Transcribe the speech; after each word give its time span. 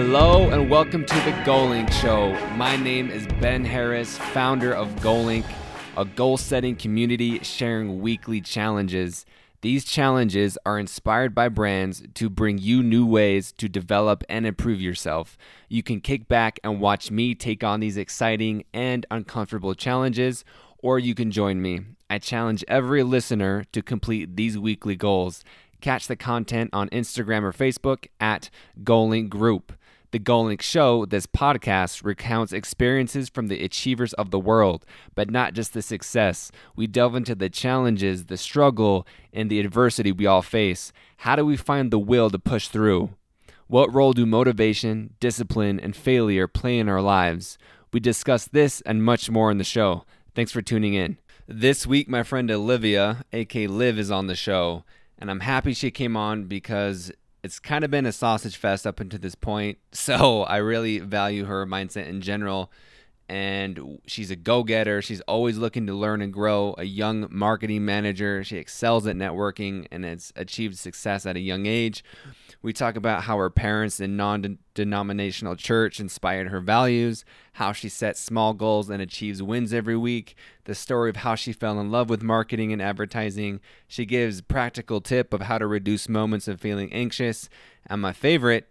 Hello 0.00 0.48
and 0.50 0.70
welcome 0.70 1.04
to 1.04 1.14
the 1.16 1.32
Goalink 1.42 1.90
Show. 1.90 2.32
My 2.54 2.76
name 2.76 3.10
is 3.10 3.26
Ben 3.40 3.64
Harris, 3.64 4.16
founder 4.16 4.72
of 4.72 4.88
Goalink, 5.00 5.44
a 5.96 6.04
goal 6.04 6.36
setting 6.36 6.76
community 6.76 7.40
sharing 7.40 8.00
weekly 8.00 8.40
challenges. 8.40 9.26
These 9.60 9.84
challenges 9.84 10.56
are 10.64 10.78
inspired 10.78 11.34
by 11.34 11.48
brands 11.48 12.04
to 12.14 12.30
bring 12.30 12.58
you 12.58 12.80
new 12.80 13.04
ways 13.04 13.50
to 13.54 13.68
develop 13.68 14.22
and 14.28 14.46
improve 14.46 14.80
yourself. 14.80 15.36
You 15.68 15.82
can 15.82 16.00
kick 16.00 16.28
back 16.28 16.60
and 16.62 16.80
watch 16.80 17.10
me 17.10 17.34
take 17.34 17.64
on 17.64 17.80
these 17.80 17.96
exciting 17.96 18.62
and 18.72 19.04
uncomfortable 19.10 19.74
challenges, 19.74 20.44
or 20.78 21.00
you 21.00 21.16
can 21.16 21.32
join 21.32 21.60
me. 21.60 21.80
I 22.08 22.18
challenge 22.18 22.64
every 22.68 23.02
listener 23.02 23.64
to 23.72 23.82
complete 23.82 24.36
these 24.36 24.56
weekly 24.56 24.94
goals. 24.94 25.42
Catch 25.80 26.06
the 26.06 26.16
content 26.16 26.70
on 26.72 26.88
Instagram 26.90 27.42
or 27.42 27.52
Facebook 27.52 28.06
at 28.20 28.48
Goalink 28.84 29.28
Group. 29.28 29.72
The 30.10 30.18
Goalink 30.18 30.62
Show, 30.62 31.04
this 31.04 31.26
podcast, 31.26 32.02
recounts 32.02 32.54
experiences 32.54 33.28
from 33.28 33.48
the 33.48 33.62
achievers 33.62 34.14
of 34.14 34.30
the 34.30 34.38
world, 34.38 34.86
but 35.14 35.30
not 35.30 35.52
just 35.52 35.74
the 35.74 35.82
success. 35.82 36.50
We 36.74 36.86
delve 36.86 37.14
into 37.14 37.34
the 37.34 37.50
challenges, 37.50 38.24
the 38.24 38.38
struggle, 38.38 39.06
and 39.34 39.50
the 39.50 39.60
adversity 39.60 40.10
we 40.10 40.24
all 40.24 40.40
face. 40.40 40.94
How 41.18 41.36
do 41.36 41.44
we 41.44 41.58
find 41.58 41.90
the 41.90 41.98
will 41.98 42.30
to 42.30 42.38
push 42.38 42.68
through? 42.68 43.10
What 43.66 43.92
role 43.92 44.14
do 44.14 44.24
motivation, 44.24 45.12
discipline, 45.20 45.78
and 45.78 45.94
failure 45.94 46.48
play 46.48 46.78
in 46.78 46.88
our 46.88 47.02
lives? 47.02 47.58
We 47.92 48.00
discuss 48.00 48.46
this 48.46 48.80
and 48.86 49.04
much 49.04 49.28
more 49.28 49.50
in 49.50 49.58
the 49.58 49.62
show. 49.64 50.04
Thanks 50.34 50.52
for 50.52 50.62
tuning 50.62 50.94
in. 50.94 51.18
This 51.46 51.86
week, 51.86 52.08
my 52.08 52.22
friend 52.22 52.50
Olivia, 52.50 53.26
aka 53.34 53.66
Liv, 53.66 53.98
is 53.98 54.10
on 54.10 54.26
the 54.26 54.34
show, 54.34 54.84
and 55.18 55.30
I'm 55.30 55.40
happy 55.40 55.74
she 55.74 55.90
came 55.90 56.16
on 56.16 56.44
because 56.44 57.12
it's 57.42 57.58
kind 57.58 57.84
of 57.84 57.90
been 57.90 58.06
a 58.06 58.12
sausage 58.12 58.56
fest 58.56 58.86
up 58.86 59.00
until 59.00 59.20
this 59.20 59.34
point. 59.34 59.78
So 59.92 60.42
I 60.44 60.58
really 60.58 61.00
value 61.00 61.44
her 61.44 61.66
mindset 61.66 62.06
in 62.06 62.20
general. 62.20 62.70
And 63.28 64.00
she's 64.06 64.30
a 64.30 64.36
go 64.36 64.62
getter. 64.62 65.02
She's 65.02 65.20
always 65.22 65.58
looking 65.58 65.86
to 65.86 65.94
learn 65.94 66.22
and 66.22 66.32
grow. 66.32 66.74
A 66.78 66.84
young 66.84 67.26
marketing 67.30 67.84
manager. 67.84 68.42
She 68.42 68.56
excels 68.56 69.06
at 69.06 69.16
networking 69.16 69.86
and 69.90 70.04
has 70.04 70.32
achieved 70.34 70.78
success 70.78 71.26
at 71.26 71.36
a 71.36 71.40
young 71.40 71.66
age. 71.66 72.02
We 72.62 72.72
talk 72.72 72.96
about 72.96 73.24
how 73.24 73.36
her 73.36 73.50
parents 73.50 74.00
in 74.00 74.16
non 74.16 74.58
denominational 74.74 75.56
church 75.56 76.00
inspired 76.00 76.48
her 76.48 76.60
values, 76.60 77.24
how 77.54 77.72
she 77.72 77.88
sets 77.88 78.20
small 78.20 78.54
goals 78.54 78.88
and 78.88 79.02
achieves 79.02 79.42
wins 79.42 79.72
every 79.72 79.96
week, 79.96 80.34
the 80.64 80.74
story 80.74 81.10
of 81.10 81.16
how 81.16 81.34
she 81.34 81.52
fell 81.52 81.78
in 81.78 81.90
love 81.90 82.08
with 82.08 82.22
marketing 82.22 82.72
and 82.72 82.80
advertising. 82.80 83.60
She 83.86 84.06
gives 84.06 84.40
practical 84.40 85.00
tip 85.00 85.34
of 85.34 85.42
how 85.42 85.58
to 85.58 85.66
reduce 85.66 86.08
moments 86.08 86.48
of 86.48 86.60
feeling 86.60 86.92
anxious, 86.92 87.48
and 87.86 88.00
my 88.00 88.12
favorite, 88.12 88.68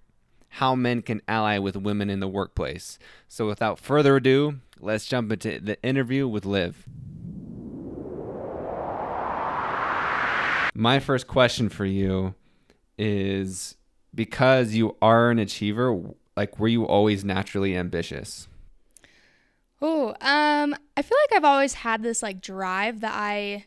how 0.50 0.76
men 0.76 1.02
can 1.02 1.22
ally 1.28 1.58
with 1.58 1.76
women 1.76 2.10
in 2.10 2.20
the 2.20 2.28
workplace. 2.28 2.98
So 3.28 3.48
without 3.48 3.80
further 3.80 4.16
ado, 4.16 4.60
let's 4.80 5.06
jump 5.06 5.32
into 5.32 5.60
the 5.60 5.82
interview 5.84 6.28
with 6.28 6.46
Liv. 6.46 6.88
My 10.74 11.00
first 11.00 11.28
question 11.28 11.70
for 11.70 11.86
you 11.86 12.36
is 12.98 13.76
because 14.14 14.74
you 14.74 14.96
are 15.02 15.30
an 15.32 15.40
achiever, 15.40 16.00
like 16.36 16.60
were 16.60 16.68
you 16.68 16.86
always 16.86 17.26
naturally 17.26 17.76
ambitious? 17.76 18.48
Oh, 19.82 20.10
um, 20.22 20.76
I 20.96 21.02
feel 21.02 21.18
like 21.30 21.38
I've 21.38 21.46
always 21.46 21.76
had 21.76 22.02
this 22.02 22.24
like 22.24 22.42
drive 22.42 23.02
that 23.02 23.14
I 23.14 23.66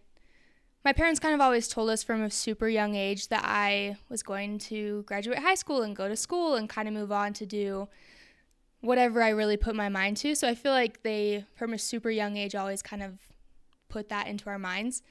my 0.85 0.93
parents 0.93 1.21
kind 1.21 1.35
of 1.35 1.41
always 1.41 1.69
told 1.69 1.91
us 1.91 2.03
from 2.03 2.23
a 2.23 2.31
super 2.31 2.69
young 2.69 2.95
age 2.95 3.29
that 3.29 3.45
I 3.45 3.97
was 4.09 4.23
going 4.23 4.59
to 4.59 5.03
graduate 5.03 5.39
high 5.39 5.55
school 5.55 5.83
and 5.83 5.95
go 5.95 6.09
to 6.09 6.17
school 6.17 6.55
and 6.55 6.69
kind 6.69 6.89
of 6.89 6.95
move 6.95 7.13
on 7.13 7.33
to 7.35 7.47
do 7.47 7.89
whatever 8.81 9.23
I 9.23 9.29
really 9.31 9.59
put 9.59 9.75
my 9.75 9.91
mind 9.91 10.17
to. 10.19 10.35
So 10.35 10.49
I 10.49 10.55
feel 10.55 10.73
like 10.73 11.03
they, 11.03 11.45
from 11.55 11.75
a 11.75 11.79
super 11.79 12.11
young 12.11 12.37
age, 12.37 12.55
always 12.55 12.81
kind 12.81 13.03
of 13.03 13.19
put 13.89 14.09
that 14.09 14.27
into 14.27 14.49
our 14.49 14.59
minds. 14.59 15.03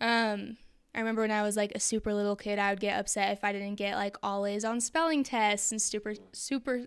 Um, 0.00 0.56
I 0.94 0.98
remember 0.98 1.22
when 1.22 1.30
I 1.30 1.42
was 1.42 1.56
like 1.56 1.72
a 1.74 1.80
super 1.80 2.12
little 2.12 2.36
kid, 2.36 2.58
I 2.58 2.70
would 2.70 2.80
get 2.80 2.98
upset 2.98 3.32
if 3.32 3.44
I 3.44 3.52
didn't 3.52 3.76
get 3.76 3.94
like 3.94 4.16
all 4.22 4.44
A's 4.44 4.64
on 4.64 4.80
spelling 4.80 5.22
tests 5.22 5.70
and 5.70 5.80
super, 5.80 6.14
super 6.32 6.82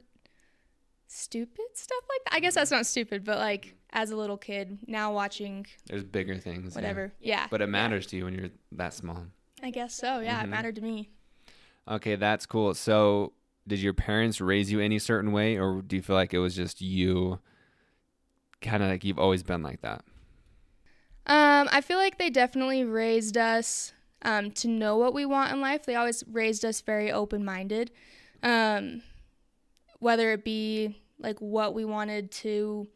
stupid 1.07 1.65
stuff 1.73 2.03
like 2.09 2.23
that. 2.25 2.35
I 2.35 2.39
guess 2.41 2.55
that's 2.55 2.71
not 2.71 2.85
stupid, 2.85 3.23
but 3.23 3.37
like 3.37 3.75
as 3.95 4.11
a 4.11 4.16
little 4.16 4.38
kid, 4.38 4.78
now 4.88 5.11
watching 5.13 5.66
There's 5.88 6.03
bigger 6.03 6.38
things. 6.38 6.75
whatever. 6.75 7.13
Yeah. 7.22 7.47
But 7.50 7.61
it 7.61 7.67
matters 7.67 8.06
to 8.07 8.17
you 8.17 8.25
when 8.25 8.35
you're 8.35 8.50
that 8.73 8.94
small. 8.94 9.25
I 9.63 9.72
guess 9.72 9.95
so. 9.95 10.19
Yeah, 10.19 10.41
Mhm. 10.41 10.44
it 10.44 10.47
mattered 10.47 10.75
to 10.75 10.81
me. 10.81 11.09
Okay, 11.88 12.16
that's 12.17 12.45
cool. 12.45 12.73
So, 12.73 13.31
did 13.66 13.79
your 13.79 13.94
parents 13.94 14.41
raise 14.41 14.69
you 14.72 14.81
any 14.81 15.00
certain 15.00 15.31
way, 15.31 15.57
or 15.57 15.81
do 15.81 15.95
you 15.95 16.01
feel 16.01 16.16
like 16.17 16.34
it 16.34 16.39
was 16.39 16.55
just 16.55 16.81
you, 16.81 17.39
kind 18.61 18.84
of 18.84 18.89
like 18.89 19.03
you've 19.05 19.17
always 19.17 19.44
been 19.44 19.63
like 19.63 19.81
that? 19.81 20.03
Um, 21.28 21.69
I 21.72 21.81
feel 21.81 21.97
like 21.97 22.17
they 22.17 22.29
definitely 22.29 22.84
raised 22.84 23.38
us 23.38 23.94
um, 24.23 24.51
to 24.51 24.67
know 24.67 24.97
what 24.97 25.13
we 25.13 25.25
want 25.25 25.51
in 25.53 25.61
life. 25.61 25.85
They 25.85 25.95
always 25.95 26.23
raised 26.29 26.66
us 26.66 26.81
very 26.81 27.11
open 27.11 27.45
minded. 27.45 27.91
Um, 28.44 29.01
whether 30.00 30.31
it 30.34 30.44
be 30.44 31.01
like 31.17 31.39
what 31.39 31.73
we 31.73 31.85
wanted 31.85 32.29
to 32.31 32.88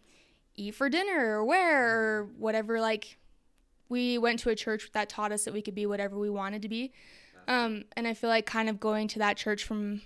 eat 0.60 0.76
for 0.76 0.90
dinner 0.90 1.38
or 1.38 1.46
where 1.46 1.90
or 1.90 2.24
whatever, 2.38 2.80
like 2.82 3.18
we 3.88 4.18
went 4.18 4.40
to 4.40 4.50
a 4.50 4.56
church 4.56 4.90
that 4.94 5.10
taught 5.10 5.32
us 5.32 5.46
that 5.46 5.54
we 5.54 5.62
could 5.62 5.76
be 5.76 5.86
whatever 5.86 6.18
we 6.18 6.30
wanted 6.30 6.62
to 6.62 6.70
be. 6.70 6.92
Um, 7.48 7.86
and 7.96 8.08
I 8.08 8.14
feel 8.14 8.30
like 8.30 8.46
kind 8.46 8.70
of 8.70 8.80
going 8.80 9.08
to 9.10 9.20
that 9.20 9.38
church 9.38 9.64
from 9.64 10.02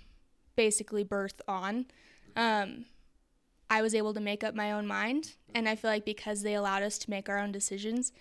basically 0.55 1.03
birth 1.03 1.41
on, 1.47 1.87
um, 2.37 2.85
I 3.69 3.81
was 3.81 3.93
able 3.95 4.13
to 4.13 4.21
make 4.21 4.43
up 4.43 4.55
my 4.55 4.71
own 4.71 4.87
mind. 4.87 5.33
And 5.53 5.67
I 5.67 5.75
feel 5.75 5.91
like 5.91 6.05
because 6.05 6.43
they 6.43 6.53
allowed 6.53 6.83
us 6.83 6.97
to 6.99 7.09
make 7.09 7.27
our 7.27 7.39
own 7.39 7.51
decisions, 7.51 8.13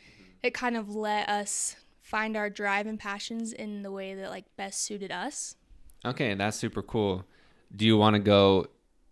it 0.42 0.54
kind 0.54 0.76
of 0.76 0.88
let 0.94 1.28
us 1.28 1.76
find 2.00 2.36
our 2.36 2.50
drive 2.50 2.86
and 2.86 2.98
passions 2.98 3.52
in 3.52 3.82
the 3.82 3.92
way 3.92 4.14
that 4.14 4.30
like 4.30 4.44
best 4.56 4.82
suited 4.82 5.12
us. 5.12 5.54
Okay, 6.04 6.34
that's 6.34 6.56
super 6.56 6.82
cool. 6.82 7.24
Do 7.74 7.86
you 7.86 7.96
want 7.96 8.14
to 8.14 8.20
go? 8.20 8.66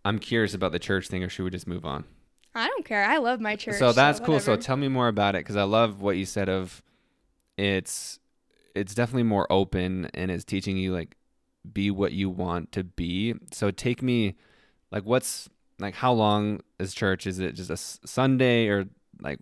I'm 0.05 0.19
curious 0.19 0.55
about 0.55 0.73
the 0.73 0.79
church 0.79 1.09
thing, 1.09 1.23
or 1.23 1.29
should 1.29 1.45
we 1.45 1.51
just 1.51 1.67
move 1.69 1.85
on? 1.85 2.05
I 2.55 2.67
don't 2.67 2.85
care. 2.85 3.05
I 3.05 3.19
love 3.19 3.41
my 3.41 3.57
church. 3.57 3.79
so 3.79 3.93
that's 3.93 4.21
cool. 4.21 4.41
So 4.41 4.57
tell 4.57 4.77
me 4.77 4.89
more 4.89 5.09
about 5.09 5.35
it 5.35 5.41
because 5.41 5.57
I 5.57 5.63
love 5.63 6.01
what 6.01 6.17
you 6.17 6.27
said 6.27 6.49
of 6.49 6.83
it's 7.57 8.19
it's 8.75 8.95
definitely 8.95 9.25
more 9.25 9.51
open 9.53 10.09
and 10.15 10.31
it's 10.31 10.45
teaching 10.45 10.77
you 10.77 10.93
like 10.93 11.17
be 11.73 11.91
what 11.91 12.13
you 12.13 12.31
want 12.31 12.73
to 12.73 12.85
be. 12.85 13.35
So 13.53 13.71
take 13.71 14.03
me 14.03 14.37
like 14.91 15.05
what's 15.05 15.49
like 15.79 15.95
how 15.95 16.13
long 16.13 16.61
is 16.79 16.95
church? 16.95 17.27
Is 17.27 17.39
it 17.39 17.55
just 17.55 17.71
a 17.71 17.77
Sunday 17.77 18.69
or 18.69 18.87
like 19.21 19.39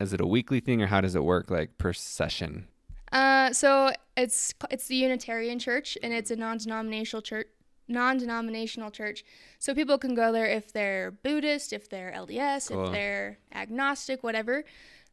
is 0.00 0.12
it 0.12 0.20
a 0.20 0.26
weekly 0.26 0.60
thing 0.60 0.82
or 0.82 0.86
how 0.86 1.00
does 1.00 1.14
it 1.14 1.24
work 1.24 1.50
like 1.50 1.76
per 1.78 1.92
session? 1.92 2.68
Uh, 3.12 3.52
so 3.52 3.92
it's 4.16 4.52
it's 4.70 4.88
the 4.88 4.96
Unitarian 4.96 5.58
Church, 5.58 5.96
and 6.02 6.12
it's 6.12 6.30
a 6.30 6.36
non-denominational 6.36 7.22
church. 7.22 7.46
Non-denominational 7.88 8.90
church, 8.90 9.24
so 9.58 9.74
people 9.74 9.96
can 9.98 10.14
go 10.14 10.32
there 10.32 10.46
if 10.46 10.72
they're 10.72 11.10
Buddhist, 11.10 11.72
if 11.72 11.88
they're 11.88 12.12
LDS, 12.12 12.68
Cool. 12.68 12.86
if 12.86 12.92
they're 12.92 13.38
agnostic, 13.54 14.22
whatever. 14.22 14.64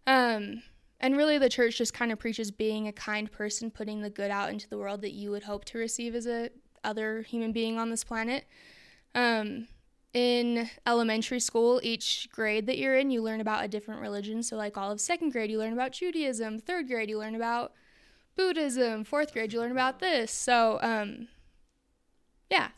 Um, 0.08 0.64
and 1.00 1.18
really, 1.18 1.38
the 1.38 1.50
church 1.50 1.78
just 1.78 1.94
kind 1.94 2.12
of 2.12 2.20
preaches 2.20 2.50
being 2.50 2.88
a 2.88 2.94
kind 2.94 3.32
person, 3.32 3.70
putting 3.70 4.02
the 4.02 4.10
good 4.10 4.32
out 4.32 4.50
into 4.50 4.70
the 4.70 4.78
world 4.78 5.02
that 5.02 5.12
you 5.14 5.32
would 5.32 5.44
hope 5.44 5.66
to 5.66 5.78
receive 5.78 6.16
as 6.16 6.26
a 6.26 6.50
other 6.84 7.22
human 7.22 7.52
being 7.52 7.78
on 7.78 7.90
this 7.90 8.04
planet. 8.04 8.46
Um, 9.16 9.68
in 10.14 10.70
elementary 10.86 11.40
school, 11.40 11.80
each 11.84 12.30
grade 12.32 12.68
that 12.68 12.78
you're 12.78 12.96
in, 12.98 13.10
you 13.10 13.22
learn 13.22 13.42
about 13.42 13.66
a 13.66 13.68
different 13.68 14.02
religion. 14.02 14.44
So, 14.44 14.56
like 14.56 14.78
all 14.78 14.92
of 14.92 15.02
second 15.02 15.32
grade, 15.32 15.50
you 15.52 15.58
learn 15.58 15.74
about 15.74 15.92
Judaism. 15.92 16.60
Third 16.60 16.88
grade, 16.88 17.10
you 17.10 17.18
learn 17.20 17.36
about 17.36 17.74
Buddhism. 18.36 19.04
Fourth 19.04 19.34
grade, 19.34 19.54
you 19.54 19.60
learn 19.60 19.72
about 19.72 20.00
this. 20.00 20.32
So, 20.32 20.80
um, 20.82 21.28
yeah. 22.54 22.70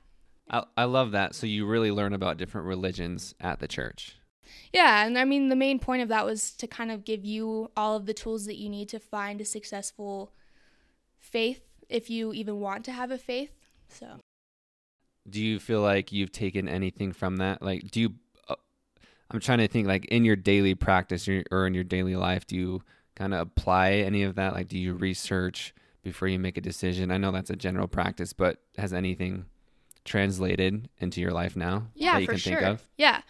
I 0.50 0.63
I 0.77 0.83
love 0.86 1.12
that. 1.12 1.36
So 1.36 1.45
you 1.48 1.66
really 1.66 1.92
learn 1.92 2.13
about 2.13 2.38
different 2.38 2.68
religions 2.68 3.36
at 3.39 3.60
the 3.60 3.68
church. 3.68 4.16
Yeah. 4.72 5.06
And 5.06 5.18
I 5.18 5.25
mean, 5.25 5.50
the 5.50 5.56
main 5.56 5.80
point 5.80 6.01
of 6.01 6.10
that 6.10 6.25
was 6.25 6.51
to 6.54 6.68
kind 6.68 6.92
of 6.92 7.04
give 7.04 7.25
you 7.25 7.72
all 7.75 7.95
of 7.95 8.06
the 8.06 8.13
tools 8.13 8.45
that 8.45 8.57
you 8.57 8.69
need 8.69 8.89
to 8.89 9.00
find 9.00 9.42
a 9.42 9.45
successful 9.45 10.31
faith 11.19 11.62
if 11.89 12.10
you 12.10 12.33
even 12.33 12.60
want 12.60 12.86
to 12.86 12.92
have 12.92 13.12
a 13.12 13.18
faith. 13.18 13.51
So, 13.88 14.19
do 15.30 15.42
you 15.42 15.60
feel 15.60 15.81
like 15.81 16.12
you've 16.12 16.31
taken 16.31 16.68
anything 16.68 17.12
from 17.12 17.38
that 17.38 17.62
like 17.62 17.89
do 17.92 18.00
you 18.00 18.13
uh, 18.48 18.56
i'm 19.31 19.39
trying 19.39 19.57
to 19.57 19.68
think 19.68 19.88
like 19.88 20.06
in 20.06 20.24
your 20.24 20.36
daily 20.36 20.75
practice 20.75 21.27
or- 21.27 21.44
or 21.51 21.66
in 21.66 21.74
your 21.74 21.83
daily 21.83 22.16
life 22.16 22.45
do 22.45 22.56
you 22.56 22.83
kind 23.16 23.33
of 23.33 23.39
apply 23.42 23.92
any 23.92 24.24
of 24.24 24.36
that 24.36 24.54
like 24.54 24.68
do 24.68 24.77
you 24.77 24.94
research 24.94 25.74
before 26.04 26.27
you 26.27 26.38
make 26.38 26.57
a 26.57 26.62
decision 26.62 27.12
i 27.12 27.18
know 27.18 27.31
that's 27.31 27.50
a 27.50 27.56
general 27.56 27.88
practice 27.88 28.33
but 28.33 28.60
has 28.77 28.94
anything 28.94 29.45
translated 30.06 30.88
into 31.00 31.19
your 31.19 31.31
life 31.31 31.56
now 31.56 31.88
yeah, 31.96 32.13
that 32.13 32.22
you 32.22 32.25
for 32.28 32.31
can 32.34 32.40
sure. 32.40 32.60
think 32.60 32.68
of 32.68 32.84
Yeah. 32.98 33.22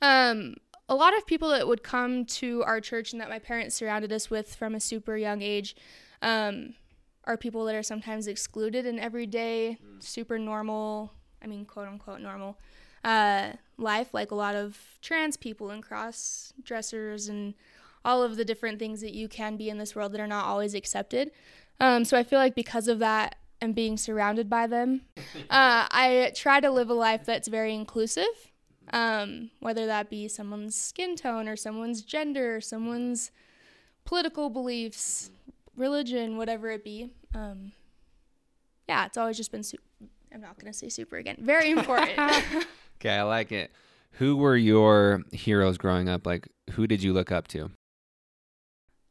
Um, 0.00 0.56
a 0.88 0.94
lot 0.96 1.16
of 1.16 1.26
people 1.26 1.50
that 1.50 1.68
would 1.68 1.82
come 1.82 2.24
to 2.24 2.62
our 2.64 2.80
church 2.80 3.12
and 3.12 3.20
that 3.20 3.28
my 3.28 3.38
parents 3.38 3.76
surrounded 3.76 4.12
us 4.12 4.28
with 4.28 4.54
from 4.54 4.74
a 4.74 4.80
super 4.80 5.16
young 5.16 5.40
age 5.40 5.76
um, 6.20 6.74
are 7.24 7.36
people 7.36 7.64
that 7.66 7.74
are 7.74 7.82
sometimes 7.82 8.26
excluded 8.26 8.84
in 8.84 8.98
everyday, 8.98 9.78
super 10.00 10.38
normal, 10.38 11.12
I 11.42 11.46
mean, 11.46 11.64
quote 11.64 11.88
unquote 11.88 12.20
normal, 12.20 12.58
uh, 13.04 13.52
life, 13.78 14.12
like 14.12 14.30
a 14.30 14.34
lot 14.34 14.54
of 14.54 14.78
trans 15.00 15.36
people 15.36 15.70
and 15.70 15.82
cross 15.82 16.52
dressers 16.62 17.28
and 17.28 17.54
all 18.04 18.22
of 18.22 18.36
the 18.36 18.44
different 18.44 18.78
things 18.78 19.00
that 19.00 19.12
you 19.12 19.28
can 19.28 19.56
be 19.56 19.68
in 19.68 19.78
this 19.78 19.94
world 19.94 20.12
that 20.12 20.20
are 20.20 20.26
not 20.26 20.44
always 20.44 20.74
accepted. 20.74 21.30
Um, 21.80 22.04
so 22.04 22.16
I 22.16 22.22
feel 22.22 22.38
like 22.38 22.54
because 22.54 22.88
of 22.88 22.98
that 22.98 23.36
and 23.62 23.76
being 23.76 23.96
surrounded 23.96 24.50
by 24.50 24.66
them, 24.66 25.02
uh, 25.48 25.86
I 25.88 26.32
try 26.34 26.58
to 26.60 26.70
live 26.70 26.90
a 26.90 26.94
life 26.94 27.24
that's 27.24 27.46
very 27.46 27.74
inclusive, 27.74 28.26
um, 28.92 29.50
whether 29.60 29.86
that 29.86 30.10
be 30.10 30.26
someone's 30.26 30.74
skin 30.74 31.14
tone 31.14 31.48
or 31.48 31.54
someone's 31.54 32.02
gender, 32.02 32.56
or 32.56 32.60
someone's 32.60 33.30
political 34.04 34.50
beliefs, 34.50 35.30
religion, 35.76 36.36
whatever 36.36 36.70
it 36.72 36.82
be. 36.82 37.12
Um, 37.34 37.70
yeah, 38.88 39.06
it's 39.06 39.16
always 39.16 39.36
just 39.36 39.52
been. 39.52 39.62
Su- 39.62 39.78
I'm 40.34 40.40
not 40.40 40.58
gonna 40.58 40.72
say 40.72 40.88
super 40.88 41.16
again. 41.16 41.36
Very 41.38 41.70
important. 41.70 42.18
okay, 42.98 43.16
I 43.16 43.22
like 43.22 43.52
it. 43.52 43.70
Who 44.16 44.36
were 44.36 44.56
your 44.56 45.22
heroes 45.30 45.78
growing 45.78 46.08
up? 46.08 46.26
Like, 46.26 46.48
who 46.72 46.88
did 46.88 47.02
you 47.02 47.12
look 47.12 47.30
up 47.30 47.46
to? 47.48 47.70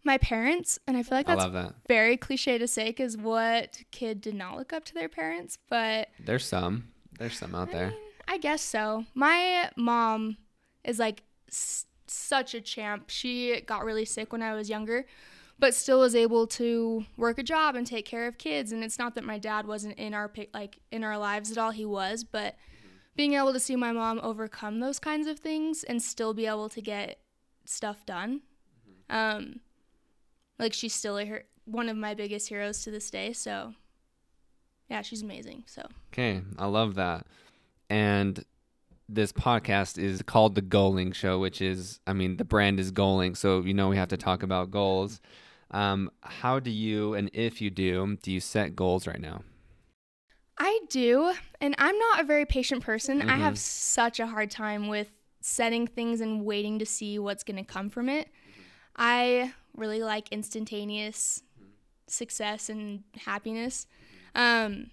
My 0.04 0.18
parents, 0.18 0.80
and 0.88 0.98
I 0.98 1.04
feel 1.04 1.18
like 1.18 1.28
that's 1.28 1.46
that. 1.46 1.76
very 1.88 2.18
cliche 2.18 2.58
to 2.58 2.68
say 2.68 2.86
because 2.86 3.18
what 3.18 3.80
kid 3.92 4.22
did 4.22 4.36
not 4.36 4.58
look 4.58 4.74
up 4.74 4.84
to 4.86 4.94
their 4.94 5.10
parents? 5.10 5.58
But 5.70 6.10
There's 6.20 6.46
some. 6.46 6.90
There's 7.20 7.38
some 7.38 7.54
out 7.54 7.70
I, 7.70 7.72
there. 7.72 7.88
mean, 7.90 7.98
I 8.28 8.38
guess 8.38 8.62
so. 8.62 9.06
My 9.14 9.70
mom 9.78 10.38
is 10.84 10.98
like 11.00 11.24
s- 11.50 11.86
such 12.08 12.54
a 12.56 12.62
champ. 12.62 13.10
She 13.10 13.62
got 13.62 13.84
really 13.86 14.06
sick 14.06 14.32
when 14.32 14.42
I 14.42 14.54
was 14.54 14.70
younger, 14.70 15.06
but 15.60 15.76
still 15.76 16.00
was 16.00 16.16
able 16.16 16.48
to 16.48 17.06
work 17.18 17.38
a 17.38 17.44
job 17.44 17.76
and 17.76 17.86
take 17.86 18.06
care 18.06 18.28
of 18.28 18.38
kids. 18.40 18.72
And 18.72 18.84
it's 18.84 18.98
not 18.98 19.14
that 19.16 19.24
my 19.24 19.38
dad 19.38 19.68
wasn't 19.68 20.00
in 20.00 20.14
our 20.16 20.32
like 20.54 20.80
in 20.92 21.04
our 21.04 21.18
lives 21.18 21.52
at 21.52 21.58
all. 21.60 21.72
He 21.72 21.86
was, 21.86 22.24
but 22.24 22.56
being 23.16 23.34
able 23.34 23.54
to 23.54 23.60
see 23.60 23.76
my 23.76 23.92
mom 23.92 24.20
overcome 24.24 24.80
those 24.80 24.98
kinds 24.98 25.28
of 25.28 25.38
things 25.38 25.84
and 25.84 26.02
still 26.02 26.34
be 26.34 26.48
able 26.48 26.70
to 26.70 26.82
get 26.82 27.20
stuff 27.66 28.06
done. 28.06 28.42
Um, 29.10 29.60
like 30.62 30.72
she's 30.74 30.94
still 30.94 31.18
a 31.18 31.26
her- 31.26 31.44
one 31.66 31.90
of 31.90 31.98
my 31.98 32.14
biggest 32.14 32.48
heroes 32.48 32.84
to 32.84 32.92
this 32.92 33.10
day. 33.10 33.34
So, 33.34 33.74
yeah, 34.90 35.02
she's 35.02 35.22
amazing. 35.22 35.64
So, 35.68 35.88
Okay, 36.14 36.42
I 36.58 36.68
love 36.68 36.96
that. 36.96 37.26
And 37.90 38.46
this 39.10 39.34
podcast 39.34 39.98
is 39.98 40.22
called 40.22 40.56
the 40.56 40.62
Goalink 40.62 41.16
Show, 41.16 41.40
which 41.40 41.62
is, 41.62 42.00
I 42.08 42.14
mean, 42.14 42.38
the 42.38 42.46
brand 42.46 42.80
is 42.80 42.92
Goalink, 42.94 43.36
so 43.36 43.60
you 43.62 43.74
know 43.74 43.90
we 43.90 43.98
have 43.98 44.08
to 44.10 44.18
talk 44.18 44.44
about 44.44 44.72
goals. 44.72 45.20
Um, 45.72 46.10
how 46.22 46.60
do 46.60 46.70
you, 46.72 47.14
and 47.14 47.30
if 47.34 47.62
you 47.62 47.70
do, 47.70 48.18
do 48.22 48.32
you 48.32 48.40
set 48.40 48.76
goals 48.76 49.08
right 49.08 49.20
now? 49.20 49.44
I 50.58 50.80
do, 50.90 51.34
and 51.60 51.76
I'm 51.78 51.98
not 51.98 52.22
a 52.22 52.24
very 52.24 52.46
patient 52.46 52.84
person. 52.84 53.22
I 53.22 53.36
Mhm. 53.36 53.40
have 53.40 53.58
such 53.58 54.20
a 54.20 54.28
hard 54.28 54.52
time 54.52 54.88
with 54.88 55.12
setting 55.42 55.88
things 55.88 56.22
and 56.22 56.46
waiting 56.46 56.78
to 56.80 56.86
see 56.86 57.18
what's 57.18 57.44
going 57.44 57.58
to 57.58 57.64
come 57.64 57.90
from 57.90 58.10
it. 58.10 58.30
I 58.96 59.54
really 59.76 60.02
like 60.04 60.28
instantaneous 60.32 61.44
success 62.08 62.70
and 62.70 63.04
happiness. 63.26 63.88
Um, 64.36 64.92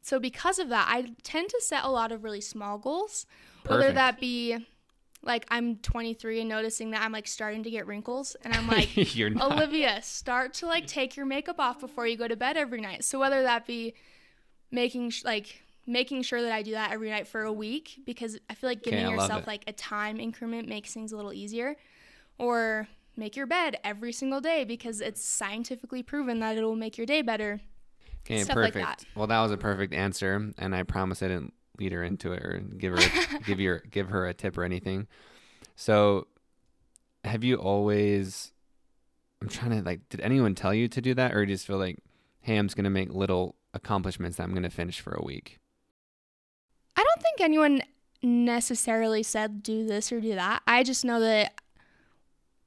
so 0.00 0.18
because 0.18 0.58
of 0.58 0.68
that, 0.70 0.86
I 0.88 1.12
tend 1.22 1.50
to 1.50 1.60
set 1.60 1.84
a 1.84 1.88
lot 1.90 2.10
of 2.12 2.24
really 2.24 2.40
small 2.40 2.78
goals, 2.78 3.26
whether 3.66 3.88
that 3.94 4.20
be 4.20 4.66
like 5.22 5.46
I'm 5.48 5.76
23 5.76 6.40
and 6.40 6.48
noticing 6.48 6.90
that 6.90 7.02
I'm 7.02 7.12
like 7.12 7.28
starting 7.28 7.62
to 7.62 7.70
get 7.70 7.86
wrinkles, 7.86 8.36
and 8.42 8.52
I'm 8.52 8.66
like. 8.66 8.88
Olivia, 9.40 10.02
start 10.02 10.54
to 10.54 10.66
like 10.66 10.86
take 10.88 11.16
your 11.16 11.26
makeup 11.26 11.60
off 11.60 11.78
before 11.80 12.06
you 12.08 12.16
go 12.16 12.26
to 12.26 12.34
bed 12.36 12.56
every 12.56 12.80
night. 12.80 13.04
So 13.04 13.20
whether 13.20 13.42
that 13.42 13.66
be 13.66 13.94
making 14.72 15.10
sh- 15.10 15.24
like 15.24 15.62
making 15.86 16.22
sure 16.22 16.42
that 16.42 16.52
I 16.52 16.62
do 16.62 16.72
that 16.72 16.90
every 16.92 17.10
night 17.10 17.28
for 17.28 17.42
a 17.42 17.52
week 17.52 18.00
because 18.04 18.38
I 18.50 18.54
feel 18.54 18.70
like 18.70 18.82
giving 18.82 19.04
Okay, 19.04 19.14
yourself 19.14 19.46
like 19.46 19.62
a 19.66 19.72
time 19.72 20.18
increment 20.18 20.68
makes 20.68 20.92
things 20.92 21.12
a 21.12 21.16
little 21.16 21.32
easier 21.32 21.76
or 22.38 22.88
make 23.16 23.36
your 23.36 23.46
bed 23.46 23.76
every 23.84 24.12
single 24.12 24.40
day 24.40 24.64
because 24.64 25.00
it's 25.00 25.24
scientifically 25.24 26.02
proven 26.02 26.40
that 26.40 26.56
it 26.56 26.62
will 26.62 26.76
make 26.76 26.96
your 26.96 27.06
day 27.06 27.22
better. 27.22 27.60
Okay, 28.24 28.42
stuff 28.42 28.56
like 28.56 28.74
perfect. 28.74 29.00
that. 29.00 29.04
Well, 29.16 29.26
that 29.26 29.40
was 29.40 29.50
a 29.50 29.56
perfect 29.56 29.92
answer, 29.92 30.52
and 30.58 30.74
I 30.74 30.82
promise 30.84 31.22
I 31.22 31.28
didn't 31.28 31.54
lead 31.78 31.92
her 31.92 32.04
into 32.04 32.32
it 32.32 32.42
or 32.42 32.60
give 32.78 32.92
her 32.92 32.98
a, 33.00 33.40
give 33.46 33.60
your 33.60 33.78
give 33.90 34.10
her 34.10 34.26
a 34.26 34.34
tip 34.34 34.56
or 34.56 34.64
anything. 34.64 35.08
So, 35.74 36.28
have 37.24 37.42
you 37.42 37.56
always? 37.56 38.52
I'm 39.40 39.48
trying 39.48 39.70
to 39.70 39.82
like. 39.82 40.08
Did 40.08 40.20
anyone 40.20 40.54
tell 40.54 40.72
you 40.72 40.86
to 40.88 41.00
do 41.00 41.14
that, 41.14 41.32
or 41.34 41.44
do 41.44 41.50
you 41.50 41.56
just 41.56 41.66
feel 41.66 41.78
like, 41.78 41.98
hey, 42.40 42.56
I'm 42.56 42.66
just 42.66 42.76
gonna 42.76 42.90
make 42.90 43.12
little 43.12 43.56
accomplishments 43.74 44.36
that 44.36 44.44
I'm 44.44 44.54
gonna 44.54 44.70
finish 44.70 45.00
for 45.00 45.14
a 45.14 45.24
week? 45.24 45.58
I 46.96 47.02
don't 47.02 47.22
think 47.22 47.40
anyone 47.40 47.82
necessarily 48.22 49.24
said 49.24 49.62
do 49.62 49.84
this 49.84 50.12
or 50.12 50.20
do 50.20 50.36
that. 50.36 50.62
I 50.66 50.84
just 50.84 51.04
know 51.04 51.18
that 51.18 51.54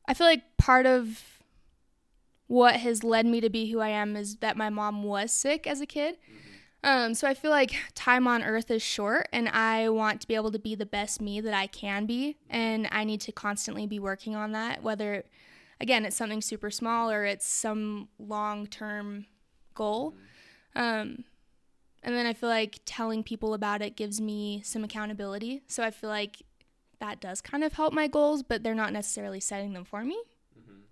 I 0.07 0.13
feel 0.13 0.27
like 0.27 0.57
part 0.57 0.85
of 0.85 1.41
what 2.47 2.75
has 2.75 3.03
led 3.03 3.25
me 3.25 3.41
to 3.41 3.49
be 3.49 3.71
who 3.71 3.79
I 3.79 3.89
am 3.89 4.15
is 4.15 4.37
that 4.37 4.57
my 4.57 4.69
mom 4.69 5.03
was 5.03 5.31
sick 5.31 5.65
as 5.65 5.81
a 5.81 5.85
kid. 5.85 6.17
Um, 6.83 7.15
so 7.15 7.27
I 7.27 7.33
feel 7.33 7.49
like 7.49 7.75
time 7.95 8.27
on 8.27 8.43
earth 8.43 8.69
is 8.69 8.83
short 8.83 9.27
and 9.33 9.49
I 9.49 9.89
want 9.89 10.21
to 10.21 10.27
be 10.27 10.35
able 10.35 10.51
to 10.51 10.59
be 10.59 10.75
the 10.75 10.85
best 10.85 11.19
me 11.19 11.41
that 11.41 11.53
I 11.53 11.65
can 11.65 12.05
be. 12.05 12.37
And 12.47 12.87
I 12.91 13.03
need 13.03 13.21
to 13.21 13.31
constantly 13.31 13.87
be 13.87 13.97
working 13.97 14.35
on 14.35 14.51
that, 14.51 14.83
whether, 14.83 15.23
again, 15.81 16.05
it's 16.05 16.15
something 16.15 16.41
super 16.41 16.69
small 16.69 17.09
or 17.09 17.25
it's 17.25 17.47
some 17.47 18.09
long 18.19 18.67
term 18.67 19.25
goal. 19.73 20.15
Um, 20.75 21.23
and 22.03 22.15
then 22.15 22.27
I 22.27 22.33
feel 22.33 22.49
like 22.49 22.81
telling 22.85 23.23
people 23.23 23.55
about 23.55 23.81
it 23.81 23.95
gives 23.95 24.21
me 24.21 24.61
some 24.63 24.83
accountability. 24.83 25.63
So 25.65 25.81
I 25.81 25.89
feel 25.89 26.11
like 26.11 26.43
that 27.05 27.19
does 27.19 27.41
kind 27.41 27.63
of 27.63 27.73
help 27.73 27.93
my 27.93 28.07
goals, 28.07 28.43
but 28.43 28.63
they're 28.63 28.75
not 28.75 28.93
necessarily 28.93 29.39
setting 29.39 29.73
them 29.73 29.83
for 29.85 30.03
me. 30.03 30.17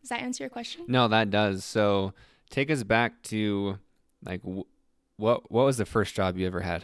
Does 0.01 0.09
that 0.09 0.21
answer 0.21 0.43
your 0.43 0.49
question? 0.49 0.83
No, 0.87 1.07
that 1.07 1.29
does. 1.29 1.63
So, 1.63 2.13
take 2.49 2.69
us 2.69 2.83
back 2.83 3.21
to 3.23 3.77
like 4.25 4.41
wh- 4.43 4.67
what 5.17 5.49
what 5.51 5.65
was 5.65 5.77
the 5.77 5.85
first 5.85 6.13
job 6.15 6.37
you 6.37 6.45
ever 6.45 6.61
had? 6.61 6.83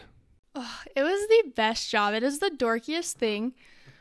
Oh, 0.55 0.79
it 0.95 1.03
was 1.03 1.27
the 1.27 1.51
best 1.55 1.89
job. 1.89 2.13
It 2.13 2.23
is 2.23 2.39
the 2.39 2.49
dorkiest 2.49 3.13
thing. 3.13 3.53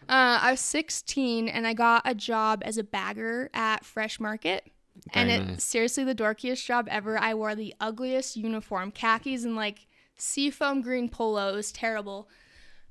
Uh, 0.09 0.39
I 0.41 0.53
was 0.53 0.61
16 0.61 1.49
and 1.49 1.67
I 1.67 1.75
got 1.75 2.03
a 2.05 2.15
job 2.15 2.63
as 2.65 2.79
a 2.79 2.85
bagger 2.85 3.51
at 3.53 3.85
Fresh 3.85 4.19
Market. 4.21 4.65
and 5.13 5.29
Very 5.29 5.41
it's 5.43 5.51
nice. 5.51 5.65
seriously 5.65 6.05
the 6.05 6.15
dorkiest 6.15 6.65
job 6.65 6.89
ever. 6.91 7.19
I 7.19 7.35
wore 7.35 7.55
the 7.55 7.75
ugliest 7.81 8.37
uniform, 8.37 8.91
khakis 8.91 9.45
and 9.45 9.55
like 9.57 9.87
seafoam 10.17 10.81
green 10.81 11.09
polo. 11.11 11.53
It 11.53 11.57
was 11.57 11.73
terrible. 11.73 12.29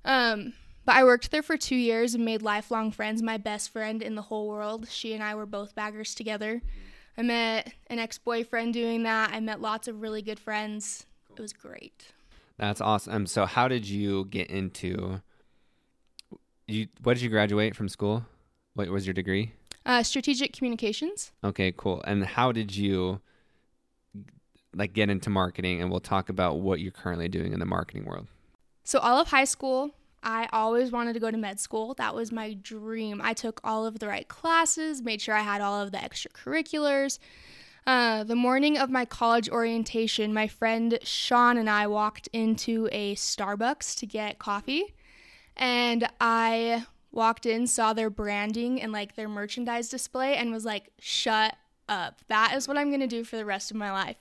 Um, 0.06 0.54
but 0.88 0.96
I 0.96 1.04
worked 1.04 1.32
there 1.32 1.44
for 1.44 1.58
two 1.58 1.76
years 1.76 2.16
and 2.16 2.24
made 2.24 2.42
lifelong 2.42 2.92
friends. 2.92 3.22
My 3.22 3.36
best 3.36 3.72
friend 3.72 4.02
in 4.02 4.16
the 4.16 4.22
whole 4.22 4.48
world. 4.48 4.88
She 4.90 5.14
and 5.14 5.22
I 5.22 5.36
were 5.36 5.46
both 5.46 5.76
baggers 5.76 6.16
together. 6.16 6.62
I 7.18 7.24
met 7.24 7.74
an 7.88 8.00
ex 8.00 8.18
boyfriend 8.18 8.74
doing 8.74 9.04
that. 9.04 9.32
I 9.34 9.42
met 9.42 9.60
lots 9.60 9.90
of 9.90 10.02
really 10.02 10.22
good 10.22 10.40
friends. 10.40 11.06
It 11.36 11.42
was 11.42 11.52
great. 11.52 12.14
That's 12.58 12.80
awesome. 12.80 13.28
So, 13.28 13.46
how 13.46 13.68
did 13.68 13.86
you 13.86 14.26
get 14.26 14.50
into? 14.50 15.22
You 16.68 16.88
what 17.04 17.16
did 17.16 17.22
you 17.22 17.30
graduate 17.30 17.76
from 17.76 17.90
school? 17.90 18.26
What 18.74 18.88
was 18.88 19.06
your 19.06 19.14
degree? 19.14 19.52
Uh, 19.86 20.04
strategic 20.04 20.54
communications. 20.54 21.34
Okay, 21.44 21.74
cool. 21.76 22.02
And 22.08 22.26
how 22.26 22.54
did 22.54 22.74
you 22.74 23.20
like 24.74 24.94
get 24.94 25.10
into 25.10 25.30
marketing? 25.30 25.82
And 25.82 25.92
we'll 25.92 26.00
talk 26.00 26.30
about 26.30 26.62
what 26.62 26.80
you're 26.80 26.92
currently 26.94 27.28
doing 27.28 27.52
in 27.52 27.60
the 27.60 27.66
marketing 27.66 28.06
world. 28.06 28.28
So 28.86 29.00
all 29.00 29.20
of 29.20 29.28
high 29.28 29.44
school, 29.44 29.92
I 30.24 30.48
always 30.52 30.92
wanted 30.92 31.14
to 31.14 31.20
go 31.20 31.32
to 31.32 31.38
med 31.38 31.60
school. 31.60 31.94
That 31.94 32.16
was 32.16 32.32
my 32.32 32.54
dream. 32.54 33.22
I 33.24 33.34
took 33.34 33.62
all 33.64 33.86
of 33.86 34.00
the 34.00 34.08
right 34.08 34.28
classes, 34.28 35.02
made 35.02 35.22
sure 35.22 35.36
I 35.36 35.42
had 35.42 35.62
all 35.62 35.82
of 35.82 35.92
the 35.92 35.98
extracurriculars. 35.98 37.20
Uh, 37.86 38.24
the 38.26 38.36
morning 38.36 38.78
of 38.78 38.90
my 38.90 39.06
college 39.06 39.50
orientation, 39.50 40.34
my 40.34 40.48
friend 40.48 41.00
Sean 41.04 41.58
and 41.58 41.70
I 41.70 41.88
walked 41.88 42.28
into 42.34 42.90
a 42.92 43.16
Starbucks 43.16 43.96
to 44.00 44.06
get 44.06 44.40
coffee. 44.40 44.94
And 45.56 46.08
I 46.20 46.86
walked 47.12 47.46
in, 47.46 47.66
saw 47.66 47.94
their 47.94 48.10
branding 48.10 48.82
and 48.82 48.92
like 48.92 49.16
their 49.16 49.30
merchandise 49.30 49.88
display, 49.90 50.36
and 50.36 50.52
was 50.52 50.66
like, 50.66 50.92
shut 51.00 51.56
up. 51.88 52.22
That 52.28 52.54
is 52.56 52.68
what 52.68 52.78
I'm 52.78 52.90
going 52.90 53.00
to 53.00 53.08
do 53.08 53.24
for 53.24 53.38
the 53.38 53.46
rest 53.46 53.72
of 53.72 53.78
my 53.78 53.92
life. 53.92 54.18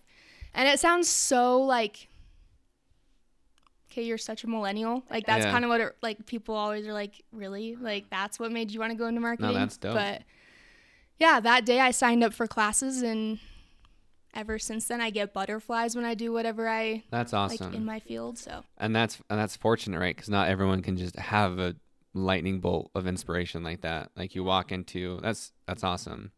And 0.55 0.69
it 0.69 0.79
sounds 0.81 1.09
so 1.09 1.61
like 1.61 2.09
okay, 3.97 4.05
you're 4.07 4.19
such 4.19 4.45
a 4.45 4.47
millennial. 4.47 5.03
Like 5.11 5.27
that's 5.27 5.47
Yeah. 5.47 5.51
kind 5.53 5.65
of 5.65 5.71
what 5.71 5.81
it, 5.81 5.97
like 6.03 6.27
people 6.27 6.55
always 6.55 6.87
are 6.87 6.93
like, 6.93 7.25
really? 7.33 7.77
Like 7.77 8.11
that's 8.11 8.39
what 8.39 8.53
made 8.53 8.71
you 8.71 8.79
want 8.81 8.93
to 8.93 8.97
go 8.97 9.07
into 9.07 9.21
marketing? 9.21 9.53
No, 9.55 9.59
that's 9.59 9.77
dope. 9.79 9.95
But 9.95 10.23
yeah, 11.19 11.41
that 11.41 11.65
day 11.65 11.81
I 11.81 11.93
signed 11.93 12.23
up 12.23 12.35
for 12.35 12.47
classes 12.47 13.01
and 13.03 13.39
ever 14.35 14.59
since 14.59 14.87
then 14.87 15.01
I 15.01 15.09
get 15.09 15.33
butterflies 15.33 15.97
when 15.97 16.05
I 16.05 16.15
do 16.15 16.31
whatever 16.31 16.69
I 16.69 17.05
That's 17.11 17.33
like 17.33 17.53
awesome. 17.53 17.73
in 17.73 17.87
my 17.87 18.01
field. 18.01 18.37
So 18.37 18.65
and 18.77 18.95
that's 18.95 19.19
and 19.31 19.39
that's 19.39 19.57
fortunate, 19.57 19.99
right? 19.99 20.15
Because 20.15 20.29
not 20.29 20.49
everyone 20.49 20.83
can 20.83 20.99
just 20.99 21.17
have 21.17 21.59
a 21.59 21.75
lightning 22.13 22.61
bolt 22.61 22.91
of 22.95 23.07
inspiration 23.07 23.63
like 23.63 23.81
that. 23.81 24.11
Like 24.15 24.35
you 24.35 24.45
walk 24.45 24.73
into 24.73 25.19
that's 25.23 25.53
that's 25.67 25.83
awesome. 25.85 26.33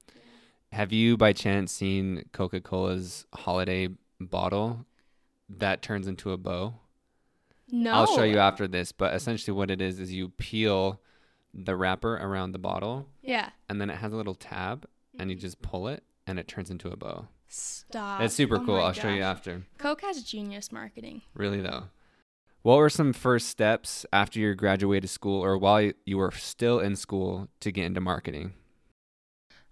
Have 0.71 0.93
you 0.93 1.17
by 1.17 1.33
chance 1.33 1.73
seen 1.73 2.25
Coca 2.33 2.61
Cola's 2.61 3.27
holiday 3.35 3.89
bottle 4.21 4.85
that 5.49 5.83
turns 5.83 6.07
into 6.07 6.31
a 6.31 6.37
bow? 6.37 6.75
No. 7.71 7.93
I'll 7.93 8.07
show 8.17 8.23
you 8.25 8.39
after 8.39 8.67
this, 8.67 8.93
but 8.93 9.15
essentially 9.15 9.57
what 9.57 9.71
it 9.71 9.81
is 9.81 10.01
is 10.01 10.13
you 10.13 10.31
peel 10.31 11.01
the 11.55 11.77
wrapper 11.77 12.17
around 12.17 12.53
the 12.53 12.59
bottle 12.59 13.09
Yeah. 13.23 13.51
and 13.69 13.81
then 13.81 13.91
it 13.91 13.97
has 13.97 14.13
a 14.13 14.17
little 14.17 14.35
tab 14.35 14.87
and 15.19 15.31
you 15.31 15.37
Mm-hmm. 15.37 15.41
just 15.43 15.63
pull 15.63 15.89
it 15.89 16.03
and 16.27 16.39
it 16.39 16.47
turns 16.49 16.71
into 16.71 16.89
a 16.91 16.97
bow. 16.97 17.29
Stop. 17.49 18.21
it's 18.21 18.35
super 18.35 18.57
Oh 18.57 18.65
cool. 18.65 18.77
I'll 18.77 18.93
show 18.93 19.09
you 19.09 19.23
after. 19.23 19.63
Coke 19.79 20.03
has 20.03 20.23
genius 20.23 20.71
marketing. 20.71 21.23
Really 21.35 21.61
though. 21.63 21.85
What 22.63 22.77
were 22.77 22.91
some 22.91 23.13
first 23.15 23.49
steps 23.49 24.05
after 24.13 24.39
you 24.39 24.55
graduated 24.55 25.09
school 25.09 25.43
or 25.43 25.57
while 25.57 25.91
you 26.05 26.19
were 26.19 26.31
still 26.33 26.81
in 26.81 26.97
school 26.97 27.49
to 27.61 27.71
get 27.73 27.87
into 27.87 28.01
marketing? 28.01 28.53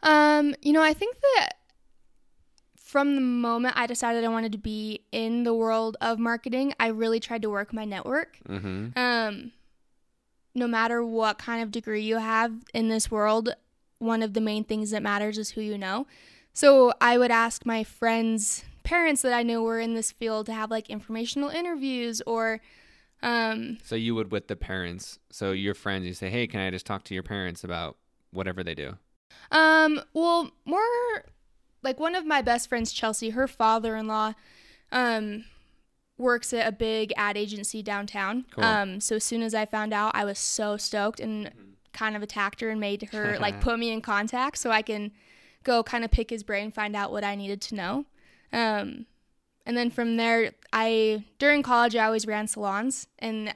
Um, 0.02 0.54
you 0.62 0.72
know, 0.72 0.82
I 0.82 0.94
think 0.94 1.16
that 1.20 1.55
from 2.86 3.16
the 3.16 3.20
moment 3.20 3.74
I 3.76 3.88
decided 3.88 4.22
I 4.22 4.28
wanted 4.28 4.52
to 4.52 4.58
be 4.58 5.00
in 5.10 5.42
the 5.42 5.52
world 5.52 5.96
of 6.00 6.20
marketing, 6.20 6.72
I 6.78 6.86
really 6.86 7.18
tried 7.18 7.42
to 7.42 7.50
work 7.50 7.72
my 7.72 7.84
network. 7.84 8.38
Mm-hmm. 8.48 8.96
Um, 8.96 9.50
no 10.54 10.68
matter 10.68 11.04
what 11.04 11.36
kind 11.36 11.64
of 11.64 11.72
degree 11.72 12.02
you 12.02 12.18
have 12.18 12.52
in 12.72 12.88
this 12.88 13.10
world, 13.10 13.48
one 13.98 14.22
of 14.22 14.34
the 14.34 14.40
main 14.40 14.62
things 14.62 14.92
that 14.92 15.02
matters 15.02 15.36
is 15.36 15.50
who 15.50 15.62
you 15.62 15.76
know. 15.76 16.06
So 16.52 16.92
I 17.00 17.18
would 17.18 17.32
ask 17.32 17.66
my 17.66 17.82
friends' 17.82 18.62
parents 18.84 19.20
that 19.22 19.32
I 19.32 19.42
knew 19.42 19.60
were 19.62 19.80
in 19.80 19.94
this 19.94 20.12
field 20.12 20.46
to 20.46 20.54
have 20.54 20.70
like 20.70 20.88
informational 20.88 21.48
interviews 21.48 22.22
or 22.24 22.60
um, 23.20 23.78
So 23.82 23.96
you 23.96 24.14
would 24.14 24.30
with 24.30 24.46
the 24.46 24.54
parents. 24.54 25.18
So 25.32 25.50
your 25.50 25.74
friends, 25.74 26.06
you 26.06 26.14
say, 26.14 26.30
"Hey, 26.30 26.46
can 26.46 26.60
I 26.60 26.70
just 26.70 26.86
talk 26.86 27.02
to 27.04 27.14
your 27.14 27.24
parents 27.24 27.64
about 27.64 27.96
whatever 28.30 28.62
they 28.62 28.76
do?" 28.76 28.96
Um, 29.50 30.02
well, 30.14 30.52
more 30.64 31.24
like 31.82 32.00
one 32.00 32.14
of 32.14 32.26
my 32.26 32.42
best 32.42 32.68
friends, 32.68 32.92
Chelsea, 32.92 33.30
her 33.30 33.46
father-in-law, 33.46 34.34
um, 34.92 35.44
works 36.18 36.52
at 36.52 36.66
a 36.66 36.72
big 36.72 37.12
ad 37.16 37.36
agency 37.36 37.82
downtown. 37.82 38.46
Cool. 38.50 38.64
Um, 38.64 39.00
so 39.00 39.16
as 39.16 39.24
soon 39.24 39.42
as 39.42 39.54
I 39.54 39.66
found 39.66 39.92
out, 39.92 40.12
I 40.14 40.24
was 40.24 40.38
so 40.38 40.76
stoked 40.76 41.20
and 41.20 41.50
kind 41.92 42.16
of 42.16 42.22
attacked 42.22 42.60
her 42.60 42.68
and 42.68 42.80
made 42.80 43.10
her 43.12 43.38
like 43.40 43.60
put 43.60 43.78
me 43.78 43.90
in 43.90 44.00
contact 44.00 44.58
so 44.58 44.70
I 44.70 44.82
can 44.82 45.12
go 45.64 45.82
kind 45.82 46.04
of 46.04 46.10
pick 46.10 46.30
his 46.30 46.42
brain, 46.42 46.70
find 46.70 46.96
out 46.96 47.12
what 47.12 47.24
I 47.24 47.34
needed 47.34 47.60
to 47.62 47.74
know. 47.74 48.04
Um, 48.52 49.06
and 49.66 49.76
then 49.76 49.90
from 49.90 50.16
there, 50.16 50.52
I 50.72 51.24
during 51.38 51.62
college 51.62 51.96
I 51.96 52.06
always 52.06 52.26
ran 52.26 52.46
salons 52.46 53.08
and 53.18 53.52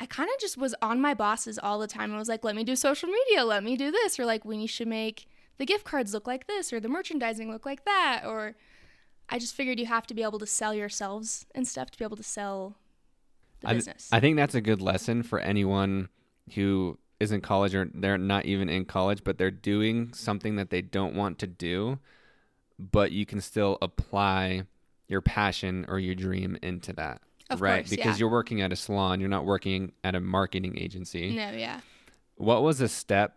I 0.00 0.06
kind 0.06 0.28
of 0.32 0.40
just 0.40 0.56
was 0.56 0.74
on 0.80 1.00
my 1.00 1.14
bosses 1.14 1.58
all 1.58 1.78
the 1.78 1.86
time. 1.86 2.14
I 2.14 2.18
was 2.18 2.28
like, 2.28 2.44
let 2.44 2.54
me 2.54 2.64
do 2.64 2.76
social 2.76 3.08
media, 3.08 3.44
let 3.44 3.64
me 3.64 3.76
do 3.76 3.90
this, 3.90 4.18
or 4.18 4.24
like, 4.24 4.44
we 4.44 4.66
should 4.66 4.88
make 4.88 5.27
the 5.58 5.66
gift 5.66 5.84
cards 5.84 6.14
look 6.14 6.26
like 6.26 6.46
this, 6.46 6.72
or 6.72 6.80
the 6.80 6.88
merchandising 6.88 7.50
look 7.50 7.66
like 7.66 7.84
that, 7.84 8.22
or 8.26 8.56
I 9.28 9.38
just 9.38 9.54
figured 9.54 9.78
you 9.78 9.86
have 9.86 10.06
to 10.06 10.14
be 10.14 10.22
able 10.22 10.38
to 10.38 10.46
sell 10.46 10.74
yourselves 10.74 11.46
and 11.54 11.66
stuff 11.66 11.90
to 11.90 11.98
be 11.98 12.04
able 12.04 12.16
to 12.16 12.22
sell 12.22 12.76
the 13.60 13.68
I, 13.68 13.74
business. 13.74 14.08
I 14.10 14.20
think 14.20 14.36
that's 14.36 14.54
a 14.54 14.60
good 14.60 14.80
lesson 14.80 15.22
for 15.22 15.38
anyone 15.38 16.08
who 16.54 16.98
is 17.20 17.32
in 17.32 17.40
college 17.40 17.74
or 17.74 17.90
they're 17.92 18.16
not 18.18 18.46
even 18.46 18.68
in 18.68 18.84
college, 18.84 19.24
but 19.24 19.38
they're 19.38 19.50
doing 19.50 20.12
something 20.12 20.56
that 20.56 20.70
they 20.70 20.80
don't 20.80 21.14
want 21.14 21.38
to 21.40 21.46
do, 21.46 21.98
but 22.78 23.12
you 23.12 23.26
can 23.26 23.40
still 23.40 23.76
apply 23.82 24.62
your 25.08 25.20
passion 25.20 25.84
or 25.88 25.98
your 25.98 26.14
dream 26.14 26.56
into 26.62 26.92
that. 26.94 27.20
Of 27.50 27.60
right? 27.60 27.80
course, 27.80 27.90
because 27.90 28.06
yeah. 28.06 28.16
you're 28.16 28.30
working 28.30 28.60
at 28.60 28.72
a 28.72 28.76
salon, 28.76 29.20
you're 29.20 29.28
not 29.28 29.46
working 29.46 29.92
at 30.04 30.14
a 30.14 30.20
marketing 30.20 30.78
agency. 30.78 31.34
no, 31.34 31.50
yeah. 31.50 31.80
What 32.36 32.62
was 32.62 32.80
a 32.80 32.88
step? 32.88 33.36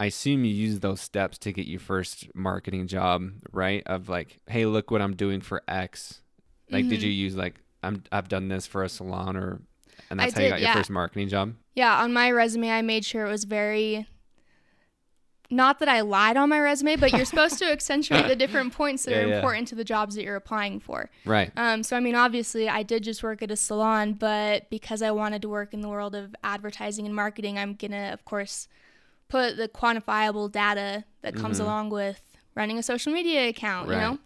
I 0.00 0.06
assume 0.06 0.44
you 0.44 0.52
used 0.54 0.82
those 0.82 1.00
steps 1.00 1.38
to 1.38 1.52
get 1.52 1.66
your 1.66 1.80
first 1.80 2.34
marketing 2.34 2.86
job, 2.88 3.30
right? 3.52 3.82
Of 3.86 4.08
like, 4.08 4.40
hey, 4.48 4.66
look 4.66 4.90
what 4.90 5.00
I'm 5.00 5.14
doing 5.14 5.40
for 5.40 5.62
X. 5.68 6.20
Like, 6.70 6.88
did 6.88 7.00
Mhm. 7.00 7.04
you 7.04 7.10
use 7.10 7.36
like 7.36 7.60
I'm 7.82 8.02
I've 8.10 8.28
done 8.28 8.48
this 8.48 8.66
for 8.66 8.82
a 8.82 8.88
salon 8.88 9.36
or 9.36 9.60
and 10.10 10.20
I 10.20 10.24
that's 10.24 10.34
how 10.34 10.40
you 10.40 10.46
did, 10.46 10.52
got 10.52 10.60
your 10.60 10.72
first 10.72 10.90
marketing 10.90 11.28
job? 11.28 11.54
Yeah, 11.74 12.02
on 12.02 12.12
my 12.12 12.30
resume, 12.30 12.70
I 12.70 12.82
made 12.82 13.04
sure 13.04 13.26
it 13.26 13.30
was 13.30 13.44
very. 13.44 14.06
Not 15.50 15.78
that 15.80 15.88
I 15.88 16.00
lied 16.00 16.36
on 16.38 16.48
my 16.48 16.58
resume, 16.58 16.96
but 16.96 17.12
you're 17.12 17.26
supposed 17.26 17.58
to 17.58 17.70
accentuate 17.70 18.26
the 18.26 18.34
different 18.34 18.72
points 18.76 19.04
that 19.04 19.12
Yeah, 19.12 19.18
are 19.18 19.28
yeah. 19.28 19.36
important 19.36 19.68
to 19.68 19.74
the 19.74 19.84
jobs 19.84 20.14
that 20.16 20.24
you're 20.24 20.36
applying 20.36 20.80
for. 20.80 21.10
Right. 21.26 21.52
Um, 21.56 21.82
so, 21.82 21.96
I 21.96 22.00
mean, 22.00 22.14
obviously, 22.14 22.68
I 22.68 22.82
did 22.82 23.04
just 23.04 23.22
work 23.22 23.42
at 23.42 23.50
a 23.50 23.56
salon, 23.56 24.14
but 24.14 24.68
because 24.70 25.02
I 25.02 25.10
wanted 25.10 25.42
to 25.42 25.48
work 25.48 25.74
in 25.74 25.82
the 25.82 25.88
world 25.88 26.14
of 26.14 26.34
advertising 26.42 27.04
and 27.06 27.14
marketing, 27.14 27.58
I'm 27.58 27.74
going 27.74 27.90
to, 27.92 28.12
of 28.12 28.24
course, 28.24 28.68
put 29.34 29.56
the 29.56 29.68
quantifiable 29.68 30.50
data 30.50 31.02
that 31.22 31.34
comes 31.34 31.58
Mhm. 31.58 31.62
along 31.64 31.90
with 31.90 32.36
running 32.54 32.78
a 32.78 32.82
social 32.84 33.12
media 33.12 33.48
account, 33.48 33.88
Right. 33.88 33.96
you 33.96 34.00
know? 34.00 34.18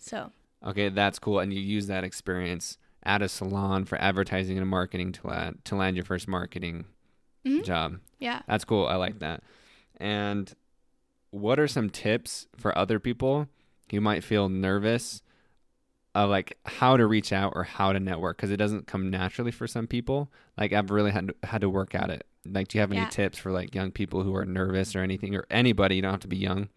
So, 0.00 0.32
Okay, 0.64 0.88
that's 0.88 1.20
cool. 1.20 1.38
And 1.38 1.54
you 1.54 1.60
use 1.60 1.86
that 1.86 2.02
experience 2.02 2.76
at 3.04 3.22
a 3.22 3.28
salon 3.28 3.84
for 3.84 3.96
advertising 4.00 4.58
and 4.58 4.66
marketing 4.68 5.12
to 5.12 5.26
land 5.28 5.58
to 5.66 5.76
land 5.76 5.94
your 5.96 6.04
first 6.04 6.26
marketing 6.26 6.86
Mhm. 7.46 7.64
job. 7.64 8.00
yeah. 8.18 8.42
That's 8.48 8.64
cool. 8.64 8.86
I 8.88 8.96
like 8.96 9.20
that. 9.20 9.44
And 9.96 10.52
what 11.30 11.60
are 11.60 11.68
some 11.68 11.88
tips 11.90 12.48
for 12.56 12.76
other 12.76 12.98
people 12.98 13.46
who 13.92 14.00
might 14.00 14.24
feel 14.24 14.48
nervous 14.48 15.22
of 16.24 16.30
like 16.30 16.56
how 16.64 16.96
to 16.96 17.06
reach 17.06 17.32
out 17.32 17.52
or 17.56 17.64
how 17.64 17.92
to 17.92 18.00
network 18.00 18.36
because 18.36 18.50
it 18.50 18.56
doesn't 18.56 18.86
come 18.86 19.10
naturally 19.10 19.50
for 19.50 19.66
some 19.66 19.86
people. 19.86 20.30
Like 20.56 20.72
I've 20.72 20.90
really 20.90 21.10
had 21.10 21.28
to, 21.28 21.34
had 21.48 21.60
to 21.62 21.70
work 21.70 21.94
at 21.94 22.10
it. 22.10 22.26
Like, 22.46 22.68
do 22.68 22.78
you 22.78 22.80
have 22.80 22.90
any 22.92 23.00
Yeah. 23.02 23.08
tips 23.08 23.38
for 23.38 23.52
like 23.52 23.74
young 23.74 23.90
people 23.90 24.22
who 24.22 24.34
are 24.34 24.44
nervous 24.44 24.96
or 24.96 25.00
anything 25.02 25.34
or 25.34 25.44
anybody? 25.50 25.96
You 25.96 26.02
don't 26.02 26.12
have 26.12 26.20
to 26.20 26.28
be 26.28 26.36
young. 26.36 26.68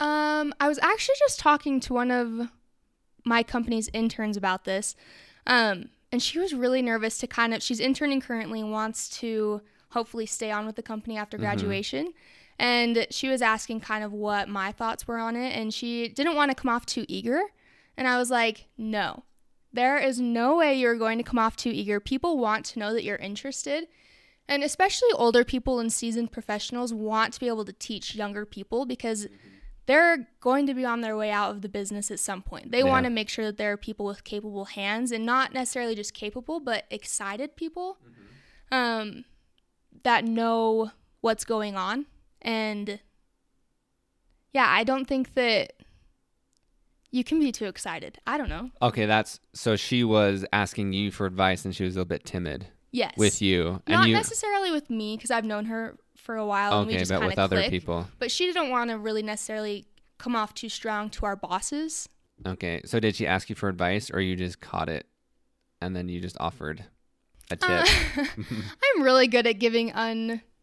Um, 0.00 0.52
I 0.60 0.68
was 0.68 0.78
actually 0.80 1.14
just 1.18 1.38
talking 1.38 1.80
to 1.80 1.94
one 1.94 2.10
of 2.10 2.48
my 3.24 3.42
company's 3.42 3.88
interns 3.92 4.36
about 4.36 4.64
this. 4.64 4.96
Um, 5.46 5.90
and 6.10 6.22
she 6.22 6.38
was 6.38 6.54
really 6.54 6.82
nervous 6.82 7.18
to 7.18 7.26
kind 7.26 7.54
of 7.54 7.62
she's 7.62 7.80
interning 7.80 8.20
currently 8.20 8.60
and 8.60 8.70
wants 8.72 9.08
to 9.20 9.60
hopefully 9.90 10.26
stay 10.26 10.50
on 10.50 10.66
with 10.66 10.76
the 10.76 10.82
company 10.82 11.16
after 11.16 11.36
Mhm. 11.36 11.40
graduation. 11.40 12.12
And 12.58 13.06
she 13.10 13.28
was 13.28 13.42
asking 13.42 13.80
kind 13.80 14.04
of 14.04 14.12
what 14.12 14.48
my 14.48 14.72
thoughts 14.72 15.06
were 15.08 15.18
on 15.18 15.36
it 15.36 15.56
and 15.56 15.72
she 15.74 16.08
didn't 16.08 16.34
want 16.36 16.50
to 16.50 16.54
come 16.54 16.70
off 16.70 16.86
too 16.86 17.04
eager. 17.08 17.40
And 17.96 18.08
I 18.08 18.18
was 18.18 18.30
like, 18.30 18.66
"No. 18.76 19.24
There 19.72 19.98
is 19.98 20.20
no 20.20 20.56
way 20.56 20.74
you're 20.74 20.96
going 20.96 21.18
to 21.18 21.24
come 21.24 21.38
off 21.38 21.56
too 21.56 21.70
eager. 21.70 21.98
People 22.00 22.38
want 22.38 22.64
to 22.66 22.78
know 22.78 22.92
that 22.92 23.04
you're 23.04 23.16
interested." 23.16 23.88
And 24.46 24.62
especially 24.62 25.08
older 25.14 25.42
people 25.44 25.80
and 25.80 25.92
seasoned 25.92 26.30
professionals 26.30 26.92
want 26.92 27.32
to 27.34 27.40
be 27.40 27.48
able 27.48 27.64
to 27.64 27.72
teach 27.72 28.14
younger 28.14 28.44
people 28.44 28.84
because 28.84 29.26
they're 29.86 30.28
going 30.40 30.66
to 30.66 30.74
be 30.74 30.84
on 30.84 31.00
their 31.00 31.16
way 31.16 31.30
out 31.30 31.50
of 31.50 31.62
the 31.62 31.68
business 31.68 32.10
at 32.10 32.20
some 32.20 32.42
point. 32.42 32.70
They 32.70 32.78
Yeah. 32.78 32.84
want 32.84 33.04
to 33.04 33.10
make 33.10 33.28
sure 33.28 33.44
that 33.46 33.56
there 33.56 33.72
are 33.72 33.76
people 33.76 34.06
with 34.06 34.24
capable 34.24 34.66
hands 34.66 35.12
and 35.12 35.24
not 35.26 35.52
necessarily 35.52 35.94
just 35.94 36.14
capable, 36.14 36.60
but 36.60 36.84
excited 36.90 37.56
people 37.56 37.98
um, 38.72 39.24
that 40.02 40.24
know 40.24 40.90
what's 41.20 41.44
going 41.44 41.76
on. 41.76 42.06
And 42.42 43.00
yeah, 44.52 44.66
I 44.68 44.84
don't 44.84 45.06
think 45.06 45.34
that 45.34 45.73
you 47.14 47.22
can 47.22 47.38
be 47.38 47.52
too 47.52 47.66
excited. 47.66 48.18
I 48.26 48.36
don't 48.36 48.48
know. 48.48 48.70
Okay, 48.82 49.06
that's 49.06 49.38
so 49.52 49.76
she 49.76 50.02
was 50.02 50.44
asking 50.52 50.92
you 50.92 51.12
for 51.12 51.26
advice 51.26 51.64
and 51.64 51.74
she 51.74 51.84
was 51.84 51.94
a 51.94 52.00
little 52.00 52.08
bit 52.08 52.24
timid 52.24 52.66
Yes. 52.90 53.14
with 53.16 53.40
you. 53.40 53.80
And 53.86 53.98
Not 54.00 54.08
you 54.08 54.14
necessarily 54.14 54.72
with 54.72 54.90
me 54.90 55.16
because 55.16 55.30
I've 55.30 55.44
known 55.44 55.66
her 55.66 55.96
for 56.16 56.34
a 56.36 56.44
while 56.44 56.78
and 56.80 56.88
we 56.88 56.94
Okay, 56.94 57.00
just 57.02 57.12
but 57.12 57.24
with 57.24 57.38
other 57.38 57.62
people. 57.70 58.08
But 58.18 58.32
she 58.32 58.46
didn't 58.46 58.70
want 58.70 58.90
to 58.90 58.98
really 58.98 59.22
necessarily 59.22 59.86
come 60.18 60.34
off 60.34 60.54
too 60.54 60.68
strong 60.68 61.08
to 61.10 61.26
our 61.26 61.36
bosses. 61.36 62.08
Okay. 62.44 62.80
So 62.84 62.98
did 62.98 63.14
she 63.14 63.26
ask 63.28 63.48
you 63.48 63.54
for 63.54 63.68
advice 63.68 64.10
or 64.10 64.20
you 64.20 64.34
just 64.34 64.60
caught 64.60 64.88
it 64.88 65.06
and 65.80 65.94
then 65.94 66.08
you 66.08 66.20
just 66.20 66.36
offered 66.40 66.84
a 67.50 67.56
tip? 67.56 67.68
Uh, 67.70 68.24
I'm 68.96 69.02
really 69.02 69.28
good 69.28 69.46
at 69.46 69.60
giving 69.60 69.92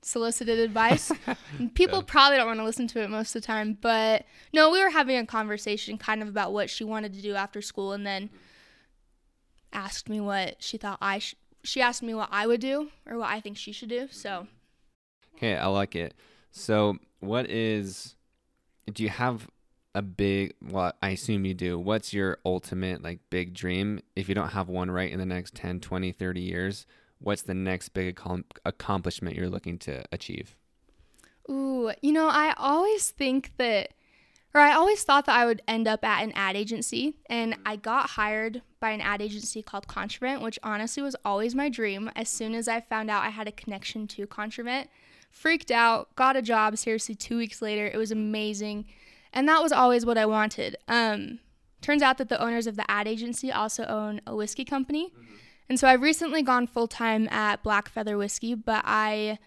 unsolicited 0.01 0.59
advice. 0.59 1.11
People 1.75 2.01
probably 2.01 2.37
don't 2.37 2.47
want 2.47 2.59
to 2.59 2.63
listen 2.63 2.87
to 2.87 3.01
it 3.01 3.09
most 3.09 3.35
of 3.35 3.41
the 3.41 3.45
time, 3.45 3.77
but 3.79 4.25
no, 4.53 4.71
we 4.71 4.81
were 4.81 4.89
having 4.89 5.17
a 5.17 5.25
conversation 5.25 5.97
kind 5.97 6.21
of 6.21 6.27
about 6.27 6.53
what 6.53 6.69
she 6.69 6.83
wanted 6.83 7.13
to 7.13 7.21
do 7.21 7.35
after 7.35 7.61
school 7.61 7.93
and 7.93 8.05
then 8.05 8.29
asked 9.71 10.09
me 10.09 10.19
what 10.19 10.61
she 10.61 10.77
thought 10.77 10.97
I 11.01 11.19
sh- 11.19 11.35
she 11.63 11.81
asked 11.81 12.01
me 12.01 12.13
what 12.13 12.29
I 12.31 12.47
would 12.47 12.61
do 12.61 12.89
or 13.05 13.19
what 13.19 13.29
I 13.29 13.39
think 13.39 13.57
she 13.57 13.71
should 13.71 13.89
do. 13.89 14.07
So, 14.11 14.47
Okay, 15.35 15.55
I 15.55 15.67
like 15.67 15.95
it. 15.95 16.13
So, 16.51 16.97
what 17.19 17.49
is 17.49 18.15
do 18.91 19.03
you 19.03 19.09
have 19.09 19.47
a 19.93 20.01
big 20.01 20.53
well, 20.61 20.93
I 21.01 21.09
assume 21.09 21.45
you 21.45 21.53
do. 21.53 21.77
What's 21.77 22.13
your 22.13 22.37
ultimate 22.45 23.03
like 23.03 23.19
big 23.29 23.53
dream 23.53 23.99
if 24.15 24.29
you 24.29 24.35
don't 24.35 24.49
have 24.49 24.69
one 24.69 24.89
right 24.89 25.11
in 25.11 25.19
the 25.19 25.25
next 25.25 25.53
10, 25.55 25.79
20, 25.79 26.11
30 26.11 26.41
years? 26.41 26.85
What's 27.21 27.43
the 27.43 27.53
next 27.53 27.89
big 27.89 28.15
accom- 28.15 28.43
accomplishment 28.65 29.35
you're 29.35 29.49
looking 29.49 29.77
to 29.79 30.03
achieve? 30.11 30.55
ooh, 31.49 31.91
you 32.01 32.11
know, 32.11 32.27
I 32.27 32.53
always 32.57 33.09
think 33.09 33.51
that 33.57 33.93
or 34.53 34.59
I 34.59 34.73
always 34.73 35.03
thought 35.03 35.27
that 35.27 35.37
I 35.37 35.45
would 35.45 35.61
end 35.65 35.87
up 35.87 36.03
at 36.03 36.23
an 36.23 36.33
ad 36.35 36.57
agency, 36.57 37.15
and 37.27 37.55
I 37.65 37.77
got 37.77 38.11
hired 38.11 38.61
by 38.81 38.89
an 38.89 38.99
ad 38.99 39.21
agency 39.21 39.61
called 39.61 39.87
Contravent, 39.87 40.41
which 40.41 40.59
honestly 40.61 41.01
was 41.01 41.15
always 41.23 41.55
my 41.55 41.69
dream. 41.69 42.11
As 42.17 42.27
soon 42.27 42.53
as 42.53 42.67
I 42.67 42.81
found 42.81 43.09
out 43.09 43.23
I 43.23 43.29
had 43.29 43.47
a 43.47 43.53
connection 43.53 44.07
to 44.07 44.27
Contravent, 44.27 44.89
freaked 45.29 45.71
out, 45.71 46.13
got 46.17 46.35
a 46.35 46.41
job 46.41 46.77
seriously 46.77 47.15
two 47.15 47.37
weeks 47.37 47.61
later. 47.61 47.87
It 47.87 47.95
was 47.95 48.11
amazing, 48.11 48.87
and 49.31 49.47
that 49.47 49.63
was 49.63 49.71
always 49.71 50.05
what 50.05 50.17
I 50.17 50.25
wanted. 50.25 50.75
Um, 50.89 51.39
turns 51.79 52.01
out 52.01 52.17
that 52.17 52.27
the 52.27 52.41
owners 52.41 52.67
of 52.67 52.75
the 52.75 52.91
ad 52.91 53.07
agency 53.07 53.53
also 53.53 53.85
own 53.85 54.19
a 54.27 54.35
whiskey 54.35 54.65
company, 54.65 55.13
And 55.71 55.79
so 55.79 55.87
I've 55.87 56.01
recently 56.01 56.41
gone 56.41 56.67
full 56.67 56.89
time 56.89 57.29
at 57.29 57.63
Black 57.63 57.87
Feather 57.87 58.17
Whiskey, 58.17 58.55
but 58.55 58.83
I 58.85 59.39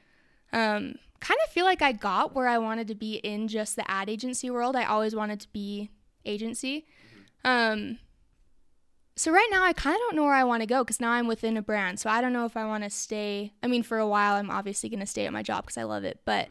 um, 0.55 0.95
kind 1.21 1.39
of 1.45 1.53
feel 1.53 1.67
like 1.67 1.83
I 1.83 1.93
got 1.93 2.35
where 2.35 2.49
I 2.49 2.57
wanted 2.57 2.89
to 2.89 2.95
be 2.95 3.17
in 3.17 3.47
just 3.47 3.77
the 3.77 3.91
ad 3.91 4.09
agency 4.09 4.49
world. 4.49 4.75
I 4.75 4.85
always 4.85 5.15
wanted 5.15 5.39
to 5.41 5.49
be 5.53 5.91
agency. 6.25 6.87
Um, 7.45 7.99
so 9.17 9.33
right 9.33 9.49
now 9.51 9.65
I 9.65 9.75
kind 9.75 9.97
of 9.97 10.01
don't 10.01 10.17
know 10.17 10.23
where 10.23 10.33
I 10.33 10.45
want 10.45 10.63
to 10.63 10.67
go 10.67 10.83
because 10.83 10.99
now 10.99 11.11
I'm 11.11 11.27
within 11.27 11.59
a 11.59 11.63
brand. 11.63 12.01
So 12.01 12.09
I 12.09 12.23
don't 12.23 12.33
know 12.33 12.47
if 12.47 12.57
I 12.57 12.65
want 12.65 12.85
to 12.85 12.89
stay. 12.89 13.53
I 13.63 13.67
mean, 13.67 13.83
for 13.83 13.99
a 13.99 14.09
while 14.09 14.37
I'm 14.37 14.51
obviously 14.51 14.89
going 14.89 15.01
to 15.01 15.07
stay 15.07 15.27
at 15.27 15.33
my 15.35 15.43
job 15.43 15.65
because 15.65 15.77
I 15.77 15.83
love 15.83 16.05
it, 16.05 16.21
but 16.25 16.49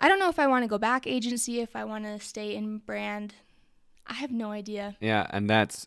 I 0.00 0.08
don't 0.08 0.18
know 0.18 0.30
if 0.30 0.40
I 0.40 0.48
want 0.48 0.64
to 0.64 0.68
go 0.68 0.78
back 0.78 1.06
agency, 1.06 1.60
if 1.60 1.76
I 1.76 1.84
want 1.84 2.06
to 2.06 2.18
stay 2.18 2.56
in 2.56 2.78
brand. 2.78 3.34
I 4.04 4.14
have 4.14 4.32
no 4.32 4.50
idea. 4.50 4.96
Yeah, 4.98 5.28
and 5.30 5.48
that's 5.48 5.86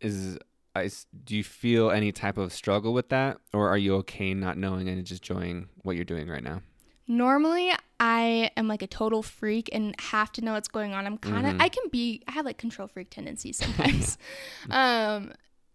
is 0.00 0.38
I 0.76 0.84
s- 0.84 1.06
do 1.24 1.36
you 1.36 1.42
feel 1.44 1.90
any 1.90 2.12
type 2.12 2.38
of 2.38 2.52
struggle 2.52 2.92
with 2.92 3.08
that, 3.10 3.38
or 3.52 3.68
are 3.68 3.78
you 3.78 3.94
okay 3.96 4.34
not 4.34 4.56
knowing 4.58 4.88
and 4.88 5.04
just 5.04 5.22
enjoying 5.22 5.68
what 5.82 5.96
you're 5.96 6.04
doing 6.04 6.28
right 6.28 6.42
now? 6.42 6.62
Normally, 7.08 7.72
I 8.00 8.50
am 8.56 8.66
like 8.68 8.82
a 8.82 8.86
total 8.86 9.22
freak 9.22 9.68
and 9.72 9.94
have 10.00 10.32
to 10.32 10.40
know 10.42 10.52
what's 10.54 10.68
going 10.68 10.92
on. 10.92 11.06
I'm 11.06 11.18
kind 11.18 11.46
of, 11.46 11.54
Mhm. 11.54 11.62
I 11.62 11.68
can 11.68 11.88
be, 11.90 12.22
I 12.26 12.32
have 12.32 12.44
like 12.44 12.58
control 12.58 12.88
freak 12.88 13.10
tendencies 13.10 13.56
sometimes. 13.58 14.18
um, 14.70 15.32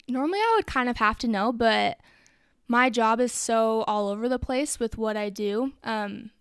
normally, 0.10 0.40
I 0.40 0.54
would 0.58 0.68
kind 0.68 0.90
of 0.90 0.98
have 0.98 1.18
to 1.20 1.28
know, 1.28 1.52
but 1.54 2.00
my 2.68 2.90
job 2.90 3.20
is 3.22 3.32
so 3.32 3.84
all 3.84 4.10
over 4.10 4.28
the 4.30 4.40
place 4.40 4.80
with 4.80 4.98
what 4.98 5.16
I 5.18 5.30
do. 5.30 5.72
Um, 5.84 6.32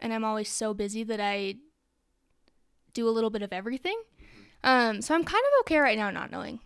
and 0.00 0.12
I'm 0.12 0.24
always 0.24 0.48
so 0.48 0.74
busy 0.74 1.02
that 1.04 1.20
I 1.20 1.56
do 2.92 3.08
a 3.08 3.10
little 3.10 3.30
bit 3.30 3.42
of 3.42 3.52
everything. 3.52 4.00
Um, 4.62 5.02
so 5.02 5.14
I'm 5.14 5.24
kind 5.24 5.42
of 5.44 5.60
okay 5.62 5.78
right 5.78 5.98
now 5.98 6.10
not 6.10 6.30
knowing. 6.30 6.60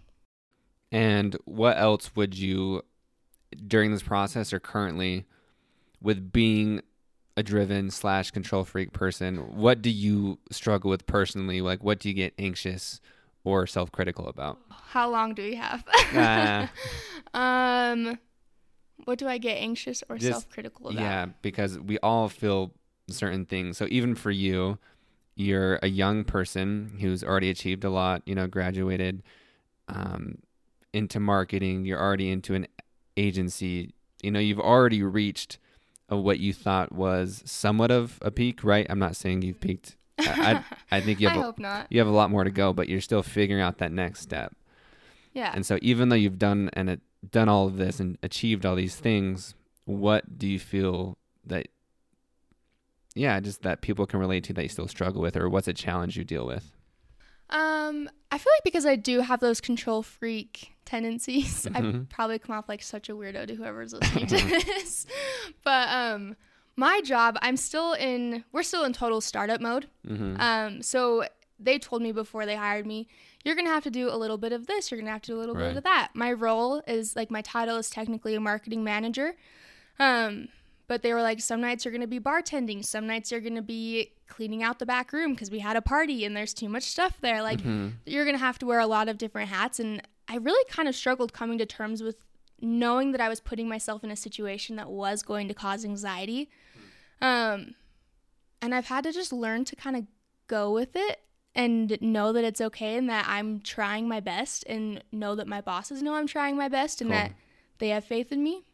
And 0.90 1.37
what 1.45 1.76
else 1.76 2.14
would 2.16 2.37
you, 2.37 2.83
during 3.66 3.92
this 3.92 4.02
process 4.02 4.52
or 4.52 4.61
currently, 4.61 5.26
with 6.00 6.33
being 6.33 6.83
a 7.37 7.42
driven 7.42 7.90
slash 7.90 8.30
control 8.30 8.64
freak 8.64 8.92
person, 8.92 9.57
what 9.57 9.83
do 9.83 9.90
you 9.90 10.38
struggle 10.50 10.90
with 10.90 11.07
personally? 11.07 11.61
Like, 11.61 11.85
what 11.85 11.99
do 11.99 12.09
you 12.09 12.14
get 12.14 12.35
anxious 12.38 13.00
or 13.45 13.66
self 13.66 13.92
critical 13.92 14.26
about? 14.28 14.59
How 14.71 15.11
long 15.11 15.35
do 15.35 15.42
we 15.42 15.54
have? 15.54 15.85
Ah. 16.14 16.71
um, 17.35 18.18
what 19.04 19.18
do 19.18 19.28
I 19.28 19.38
get 19.38 19.57
anxious 19.59 20.02
or 20.09 20.18
self-critical 20.18 20.90
about? 20.90 21.00
Yeah, 21.00 21.26
because 21.42 21.78
we 21.78 21.99
all 22.00 22.28
feel 22.28 22.73
certain 23.09 23.47
things. 23.47 23.78
So 23.78 23.87
even 23.90 24.14
for 24.14 24.30
you, 24.30 24.78
you're 25.35 25.78
a 25.83 25.88
young 25.88 26.25
person 26.25 26.97
who's 27.00 27.23
already 27.23 27.49
achieved 27.49 27.85
a 27.85 27.90
lot, 27.90 28.23
you 28.26 28.35
know, 28.35 28.47
graduated 28.47 29.23
um, 29.88 30.38
into 30.92 31.21
marketing, 31.21 31.85
you're 31.85 32.00
already 32.00 32.30
into 32.30 32.54
an 32.54 32.66
agency, 33.16 33.95
you 34.23 34.30
know, 34.30 34.40
you've 34.40 34.61
already 34.61 35.02
reached 35.02 35.59
what 36.09 36.38
you 36.40 36.52
thought 36.52 36.92
was 36.92 37.42
somewhat 37.45 37.90
of 37.90 38.18
a 38.23 38.30
peak, 38.30 38.64
right? 38.64 38.87
I'm 38.88 38.99
not 38.99 39.16
saying 39.16 39.42
you've 39.42 39.61
peaked. 39.61 39.97
I, 40.18 40.64
I, 40.90 40.97
I 40.97 41.00
think 41.02 41.21
you 41.21 41.28
I 41.28 41.33
have 41.33 41.40
a, 41.40 41.45
hope 41.45 41.59
not. 41.59 41.87
you 41.90 41.99
have 41.99 42.09
a 42.09 42.12
lot 42.12 42.30
more 42.30 42.45
to 42.45 42.50
go, 42.50 42.73
but 42.73 42.88
you're 42.88 43.00
still 43.00 43.23
figuring 43.23 43.62
out 43.62 43.78
that 43.78 43.92
next 43.92 44.21
step. 44.21 44.54
Yeah. 45.35 45.52
And 45.54 45.64
so 45.66 45.78
even 45.83 46.09
though 46.09 46.16
you've 46.16 46.38
done 46.38 46.71
and 46.73 46.90
it, 46.90 47.00
done 47.30 47.49
all 47.49 47.66
of 47.66 47.76
this 47.76 48.00
and 48.00 48.16
achieved 48.23 48.64
all 48.64 48.75
these 48.75 48.97
things, 48.97 49.54
what 49.85 50.38
do 50.38 50.47
you 50.47 50.59
feel 50.59 51.18
that 51.45 51.68
yeah, 53.14 53.40
just 53.40 53.62
that 53.62 53.80
people 53.80 54.07
can 54.07 54.21
relate 54.21 54.45
to 54.45 54.52
that 54.52 54.62
you 54.62 54.68
still 54.68 54.87
struggle 54.87 55.21
with 55.21 55.37
or 55.37 55.49
what's 55.49 55.66
a 55.68 55.73
challenge 55.73 56.16
you 56.16 56.25
deal 56.25 56.47
with? 56.47 56.73
Um, 57.50 58.11
I 58.30 58.38
feel 58.38 58.52
like 58.56 58.64
because 58.64 58.84
I 58.87 58.96
do 58.96 59.20
have 59.20 59.40
those 59.40 59.61
control 59.61 60.02
freak 60.02 60.72
tendencies, 60.84 61.66
I 61.66 61.80
Mhm. 61.80 62.08
probably 62.08 62.38
come 62.38 62.54
off 62.56 62.68
like 62.68 62.82
such 62.82 63.08
a 63.08 63.12
weirdo 63.12 63.46
to 63.48 63.54
whoever's 63.54 63.92
listening 63.94 64.26
to 64.26 64.37
this. 64.37 65.06
But 65.64 65.88
um, 65.88 66.37
my 66.76 67.00
job, 67.00 67.38
I'm 67.42 67.56
still 67.56 67.92
in. 67.94 68.44
We're 68.52 68.62
still 68.62 68.84
in 68.84 68.92
total 68.92 69.20
startup 69.20 69.61
mode. 69.61 69.88
Mhm. 70.06 70.38
Um, 70.40 70.82
so 70.82 71.24
they 71.58 71.78
told 71.78 72.02
me 72.02 72.12
before 72.12 72.46
they 72.46 72.54
hired 72.56 72.87
me, 72.87 73.08
you're 73.44 73.56
gonna 73.56 73.70
have 73.70 73.82
to 73.84 73.90
do 73.90 74.08
a 74.11 74.16
little 74.16 74.38
bit 74.38 74.52
of 74.52 74.66
this. 74.66 74.90
You're 74.90 75.00
gonna 75.00 75.11
have 75.12 75.22
to 75.22 75.32
do 75.32 75.38
a 75.38 75.40
little 75.40 75.54
Right. 75.54 75.68
bit 75.68 75.76
of 75.78 75.84
that. 75.84 76.11
My 76.14 76.32
role 76.32 76.82
is 76.87 77.16
like 77.16 77.30
my 77.30 77.40
title 77.42 77.76
is 77.76 77.88
technically 77.90 78.34
a 78.34 78.40
marketing 78.40 78.84
manager. 78.84 79.37
Um, 79.98 80.48
but 80.88 81.03
they 81.03 81.12
were 81.14 81.22
like, 81.22 81.40
some 81.40 81.61
nights 81.61 81.85
you're 81.85 81.92
gonna 81.92 82.07
be 82.07 82.18
bartending, 82.20 82.85
some 82.85 83.07
nights 83.07 83.31
you're 83.31 83.40
gonna 83.40 83.62
be 83.62 84.11
cleaning 84.27 84.62
out 84.62 84.79
the 84.79 84.87
back 84.87 85.12
room 85.12 85.33
because 85.33 85.51
we 85.51 85.61
had 85.61 85.77
a 85.77 85.81
party 85.83 86.24
and 86.24 86.37
there's 86.37 86.53
too 86.53 86.68
much 86.68 86.83
stuff 86.83 87.18
there. 87.20 87.40
Like 87.42 87.61
Mhm. 87.61 87.92
you're 88.07 88.24
gonna 88.24 88.38
have 88.38 88.59
to 88.59 88.66
wear 88.66 88.81
a 88.81 88.87
lot 88.87 89.09
of 89.09 89.16
different 89.18 89.48
hats, 89.51 89.79
and 89.79 90.03
I 90.27 90.37
really 90.37 90.64
kind 90.68 90.88
of 90.88 90.96
struggled 90.96 91.33
coming 91.33 91.57
to 91.59 91.66
terms 91.66 92.03
with 92.03 92.24
knowing 92.61 93.12
that 93.12 93.20
I 93.20 93.29
was 93.29 93.38
putting 93.40 93.68
myself 93.68 94.03
in 94.03 94.11
a 94.11 94.16
situation 94.16 94.77
that 94.77 94.90
was 94.90 95.22
going 95.22 95.46
to 95.48 95.55
cause 95.55 95.85
anxiety. 95.85 96.51
Um, 97.22 97.74
and 98.61 98.74
I've 98.74 98.87
had 98.87 99.05
to 99.05 99.12
just 99.12 99.33
learn 99.33 99.64
to 99.66 99.77
kind 99.77 99.96
of 99.96 100.07
go 100.48 100.72
with 100.72 100.96
it 100.96 101.20
and 101.55 101.96
know 102.01 102.33
that 102.33 102.44
it's 102.44 102.61
okay 102.61 102.96
and 102.96 103.09
that 103.09 103.27
I'm 103.29 103.61
trying 103.61 104.09
my 104.09 104.20
best 104.20 104.64
and 104.66 105.03
know 105.12 105.35
that 105.37 105.46
my 105.46 105.61
bosses 105.61 106.03
know 106.03 106.14
I'm 106.14 106.27
trying 106.27 106.57
my 106.57 106.68
best 106.68 107.01
and 107.01 107.11
Cool. 107.11 107.18
that 107.18 107.33
they 107.79 107.88
have 107.90 108.05
faith 108.05 108.33
in 108.33 108.42
me. 108.42 108.64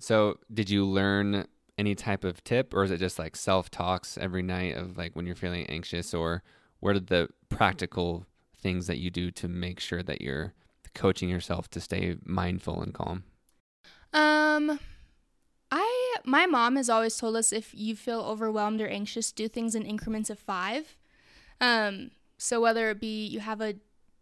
So, 0.00 0.38
did 0.52 0.70
you 0.70 0.84
learn 0.84 1.46
any 1.78 1.94
type 1.94 2.24
of 2.24 2.42
tip 2.42 2.74
or 2.74 2.82
is 2.82 2.90
it 2.90 2.98
just 2.98 3.18
like 3.18 3.36
self-talks 3.36 4.18
every 4.18 4.42
night 4.42 4.76
of 4.76 4.98
like 4.98 5.14
when 5.14 5.26
you're 5.26 5.36
feeling 5.36 5.64
anxious 5.66 6.12
or 6.12 6.42
what 6.80 6.96
are 6.96 7.00
the 7.00 7.28
practical 7.48 8.26
things 8.56 8.88
that 8.88 8.98
you 8.98 9.10
do 9.10 9.30
to 9.30 9.46
make 9.46 9.78
sure 9.78 10.02
that 10.02 10.20
you're 10.20 10.52
coaching 10.94 11.28
yourself 11.28 11.70
to 11.70 11.80
stay 11.80 12.16
mindful 12.24 12.82
and 12.82 12.92
calm? 12.92 13.22
Um 14.12 14.80
I 15.70 16.16
my 16.24 16.46
mom 16.46 16.76
has 16.76 16.90
always 16.90 17.16
told 17.16 17.36
us 17.36 17.52
if 17.52 17.72
you 17.72 17.94
feel 17.94 18.20
overwhelmed 18.20 18.80
or 18.80 18.88
anxious, 18.88 19.30
do 19.30 19.48
things 19.48 19.74
in 19.74 19.84
increments 19.84 20.30
of 20.30 20.38
5. 20.38 20.96
Um 21.60 22.10
so 22.38 22.60
whether 22.60 22.90
it 22.90 23.00
be 23.00 23.24
you 23.26 23.40
have 23.40 23.60
a 23.60 23.74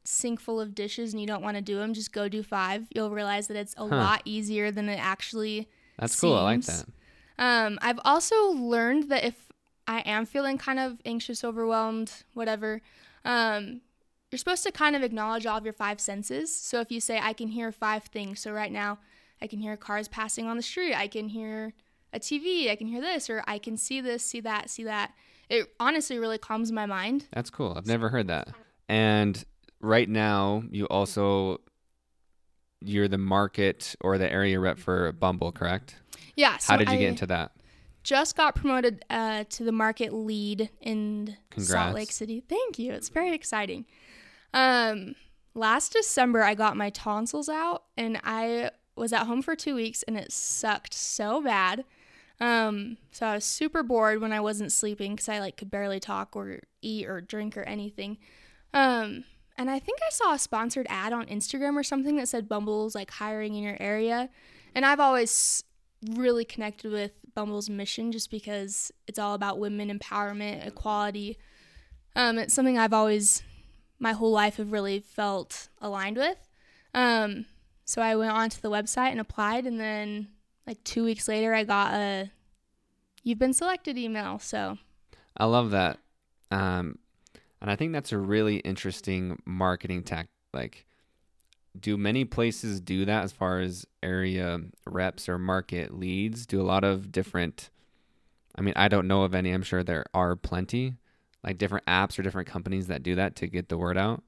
sink 0.07 0.41
full 0.41 0.61
of 0.61 0.75
dishes 0.75 1.13
and 1.13 1.21
you 1.21 1.27
don't 1.27 1.43
want 1.43 1.57
to 1.57 1.63
do 1.63 1.77
them, 1.77 1.93
just 1.95 2.13
go 2.13 2.29
do 2.29 2.43
5. 2.43 2.87
You'll 2.95 3.11
realize 3.11 3.49
that 3.49 3.57
it's 3.57 3.75
a 3.77 3.87
Huh. 3.89 3.97
lot 3.97 4.23
easier 4.25 4.71
than 4.71 4.89
it 4.89 4.99
actually 4.99 5.69
That's 5.99 6.19
cool. 6.21 6.35
I 6.35 6.43
like 6.43 6.63
that. 6.63 6.85
Um, 7.39 7.79
I've 7.83 8.01
also 8.05 8.51
learned 8.53 9.11
that 9.11 9.25
if 9.25 9.35
I 9.87 10.01
am 10.01 10.27
feeling 10.27 10.59
kind 10.59 10.79
of 10.79 11.01
anxious, 11.05 11.45
overwhelmed, 11.45 12.13
whatever, 12.35 12.81
um, 13.25 13.81
you're 14.31 14.39
supposed 14.39 14.63
to 14.65 14.73
kind 14.73 14.97
of 14.97 15.03
acknowledge 15.03 15.47
all 15.47 15.57
of 15.59 15.65
your 15.65 15.73
five 15.73 16.01
senses. 16.01 16.55
So 16.55 16.81
if 16.81 16.91
you 16.91 17.01
say, 17.01 17.19
I 17.23 17.33
can 17.33 17.49
hear 17.49 17.71
five 17.73 18.05
things, 18.05 18.41
so 18.41 18.53
right 18.53 18.73
now 18.73 18.99
I 19.41 19.47
can 19.47 19.59
hear 19.61 19.77
cars 19.77 20.09
passing 20.09 20.47
on 20.47 20.57
the 20.57 20.63
street, 20.63 20.95
I 20.95 21.07
can 21.09 21.29
hear 21.29 21.73
a 22.13 22.19
TV, 22.19 22.71
I 22.71 22.77
can 22.77 22.87
hear 22.87 23.01
this, 23.01 23.29
or 23.31 23.43
I 23.47 23.59
can 23.59 23.77
see 23.77 24.01
this, 24.01 24.25
see 24.25 24.41
that, 24.41 24.71
see 24.71 24.85
that. 24.85 25.13
It 25.49 25.73
honestly 25.79 26.19
really 26.19 26.39
calms 26.39 26.73
my 26.73 26.87
mind. 26.87 27.27
That's 27.33 27.51
cool. 27.51 27.75
I've 27.77 27.87
never 27.87 28.09
heard 28.09 28.27
that. 28.29 28.49
And 28.89 29.45
right 29.81 30.09
now, 30.09 30.63
you 30.71 30.87
also 30.87 31.61
you're 32.81 33.09
the 33.09 33.19
market 33.19 33.97
or 34.01 34.19
the 34.19 34.31
area 34.31 34.61
rep 34.61 34.79
for 34.79 35.13
Bumble, 35.13 35.53
correct? 35.53 35.97
Yeah. 36.37 36.59
So 36.59 36.73
How 36.73 36.79
did 36.79 36.89
you 36.89 36.95
I 36.95 36.99
get 36.99 37.09
into 37.09 37.27
that? 37.27 37.53
Just 38.05 38.37
got 38.37 38.55
promoted 38.55 39.05
uh, 39.11 39.45
to 39.51 39.65
the 39.65 39.73
market 39.73 40.13
lead 40.13 40.71
in 40.81 41.37
Congrats. 41.51 41.73
Salt 41.73 41.95
Lake 41.95 42.13
City. 42.13 42.41
Thank 42.41 42.79
you. 42.79 42.93
It's 42.93 43.09
very 43.09 43.35
exciting. 43.35 43.87
Um, 44.55 45.17
last 45.55 45.93
December, 45.93 46.43
I 46.43 46.55
got 46.55 46.77
my 46.77 46.91
tonsils 46.91 47.49
out, 47.49 47.85
and 47.97 48.21
I 48.23 48.71
was 48.95 49.13
at 49.13 49.27
home 49.27 49.43
for 49.43 49.57
two 49.57 49.75
weeks, 49.75 50.05
and 50.05 50.17
it 50.17 50.31
sucked 50.31 50.95
so 50.95 51.43
bad. 51.43 51.85
Um, 52.39 52.99
so 53.11 53.27
I 53.27 53.35
was 53.35 53.45
super 53.45 53.83
bored 53.83 54.21
when 54.21 54.33
I 54.33 54.41
wasn't 54.41 54.71
sleeping 54.71 55.17
because 55.17 55.29
I 55.29 55.41
like 55.41 55.57
could 55.57 55.71
barely 55.71 55.99
talk 55.99 56.37
or 56.37 56.61
eat 56.83 57.09
or 57.09 57.21
drink 57.21 57.57
or 57.57 57.63
anything. 57.63 58.19
Um, 58.73 59.25
and 59.59 59.71
I 59.71 59.79
think 59.79 59.99
I 60.07 60.11
saw 60.11 60.35
a 60.35 60.39
sponsored 60.39 60.87
ad 60.89 61.13
on 61.13 61.27
Instagram 61.27 61.77
or 61.77 61.83
something 61.83 62.17
that 62.17 62.29
said 62.29 62.49
Bumble's 62.49 62.95
like 62.95 63.11
hiring 63.11 63.55
in 63.55 63.63
your 63.63 63.77
area, 63.81 64.29
and 64.75 64.85
I've 64.85 65.01
always 65.01 65.65
really 66.15 66.45
connected 66.45 66.93
with 66.93 67.13
Bumble's 67.35 67.71
mission 67.71 68.13
just 68.13 68.31
because 68.31 68.93
it's 69.07 69.19
all 69.19 69.35
about 69.35 69.59
women 69.59 69.97
empowerment, 69.97 70.67
equality. 70.67 71.39
Um, 72.15 72.39
it's 72.39 72.55
something 72.55 72.79
I've 72.79 72.93
always, 72.93 73.43
my 73.99 74.13
whole 74.13 74.31
life, 74.31 74.57
have 74.57 74.73
really 74.73 75.01
felt 75.01 75.69
aligned 75.81 76.17
with. 76.17 76.39
Um, 76.95 77.47
so 77.85 78.03
I 78.03 78.17
went 78.17 78.33
onto 78.33 78.61
the 78.61 78.71
website 78.71 79.11
and 79.11 79.21
applied, 79.21 79.67
and 79.67 79.79
then 79.79 80.29
like 80.67 80.83
two 80.85 81.05
weeks 81.05 81.29
later, 81.29 81.55
I 81.55 81.65
got 81.65 81.95
a 81.95 82.31
"You've 83.23 83.39
been 83.39 83.53
selected" 83.55 83.97
email. 83.99 84.39
So 84.39 84.79
I 85.37 85.45
love 85.45 85.71
that. 85.71 85.99
Um, 86.51 86.99
and 87.67 87.73
I 87.73 87.75
think 87.75 87.93
that's 87.93 88.13
a 88.13 88.19
really 88.19 88.59
interesting 88.59 89.43
marketing 89.45 90.05
tact. 90.05 90.29
Like, 90.55 90.87
do 91.79 91.97
many 91.97 92.25
places 92.25 92.81
do 92.81 93.05
that 93.07 93.25
as 93.25 93.33
far 93.33 93.59
as 93.59 93.85
area 94.05 94.61
reps 94.87 95.29
or 95.29 95.37
market 95.37 95.93
leads? 95.93 96.47
Do 96.47 96.61
a 96.61 96.63
lot 96.63 96.85
of 96.85 97.11
different, 97.11 97.71
I 98.57 98.61
mean, 98.61 98.75
I 98.77 98.87
don't 98.87 99.09
know 99.09 99.23
of 99.25 99.35
any. 99.35 99.51
I'm 99.51 99.65
sure 99.65 99.83
there 99.83 100.05
are 100.15 100.37
plenty, 100.37 100.95
like 101.43 101.59
different 101.59 101.85
apps 101.87 102.17
or 102.21 102.23
different 102.23 102.47
companies 102.47 102.87
that 102.87 103.03
do 103.03 103.17
that 103.17 103.35
to 103.37 103.49
get 103.49 103.69
the 103.69 103.77
word 103.77 103.99
out. 103.99 104.23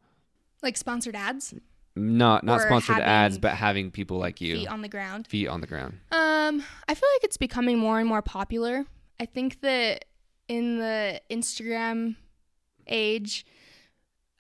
like 0.61 0.77
sponsored 0.77 1.15
ads. 1.15 1.55
not 1.95 2.43
not 2.43 2.59
Or 2.63 2.67
sponsored 2.67 2.99
ads, 2.99 3.39
but 3.39 3.53
having 3.55 3.93
people 3.93 4.19
like 4.19 4.41
you 4.41 4.57
feet 4.57 4.69
on 4.69 4.83
the 4.83 4.89
ground. 4.89 5.29
feet 5.29 5.47
on 5.47 5.61
the 5.61 5.69
ground. 5.69 6.01
Um, 6.11 6.65
I 6.89 6.95
feel 6.95 7.09
like 7.15 7.23
it's 7.23 7.37
becoming 7.37 7.79
more 7.79 8.01
and 8.01 8.09
more 8.09 8.21
popular. 8.23 8.85
I 9.21 9.27
think 9.27 9.61
that 9.61 10.07
in 10.49 10.79
the 10.79 11.21
Instagram 11.31 12.17
age, 12.89 13.45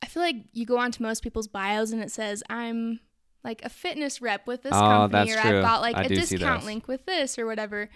I 0.02 0.06
feel 0.06 0.22
like 0.22 0.36
you 0.52 0.64
go 0.66 0.78
onto 0.78 1.02
most 1.02 1.22
people's 1.22 1.48
bios 1.48 1.92
and 1.92 2.02
it 2.02 2.10
says 2.10 2.42
I'm 2.48 3.00
like 3.44 3.62
a 3.64 3.68
fitness 3.68 4.20
rep 4.20 4.46
with 4.46 4.62
this 4.62 4.72
Oh, 4.74 4.78
company 4.80 5.30
or 5.32 5.36
true. 5.36 5.58
I've 5.58 5.62
got 5.62 5.80
like 5.80 5.96
I 5.96 6.02
a 6.02 6.08
discount 6.08 6.64
link 6.64 6.88
with 6.88 7.04
this 7.06 7.38
or 7.38 7.46
whatever. 7.46 7.88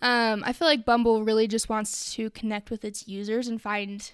Um, 0.00 0.42
I 0.44 0.52
feel 0.52 0.66
like 0.66 0.84
Bumble 0.84 1.22
really 1.24 1.46
just 1.46 1.68
wants 1.68 2.14
to 2.14 2.30
connect 2.30 2.70
with 2.70 2.84
its 2.84 3.06
users 3.06 3.46
and 3.48 3.60
find 3.62 4.10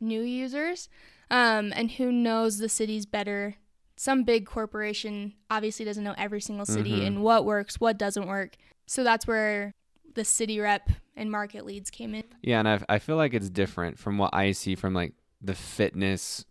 new 0.00 0.22
users. 0.22 0.88
Um, 1.30 1.72
and 1.74 1.90
who 1.92 2.12
knows 2.12 2.58
the 2.58 2.68
cities 2.68 3.06
better? 3.06 3.56
Some 3.96 4.22
big 4.24 4.46
corporation 4.46 5.34
obviously 5.50 5.84
doesn't 5.84 6.02
know 6.04 6.14
every 6.16 6.40
single 6.40 6.64
city 6.66 7.00
Mhm. 7.00 7.06
and 7.06 7.22
what 7.22 7.44
works, 7.44 7.80
what 7.80 7.98
doesn't 7.98 8.26
work. 8.26 8.56
So 8.86 9.04
that's 9.04 9.26
where 9.26 9.74
the 10.14 10.24
city 10.24 10.60
rep 10.60 10.90
and 11.16 11.30
market 11.30 11.64
leads 11.66 11.90
came 11.90 12.14
in. 12.14 12.24
Yeah, 12.42 12.58
and 12.60 12.68
I 12.68 12.80
I 12.88 12.98
feel 12.98 13.16
like 13.16 13.34
it's 13.34 13.50
different 13.50 13.98
from 13.98 14.18
what 14.18 14.34
I 14.34 14.52
see 14.52 14.74
from 14.74 14.94
like 14.94 15.14
the 15.40 15.54
fitness 15.54 16.44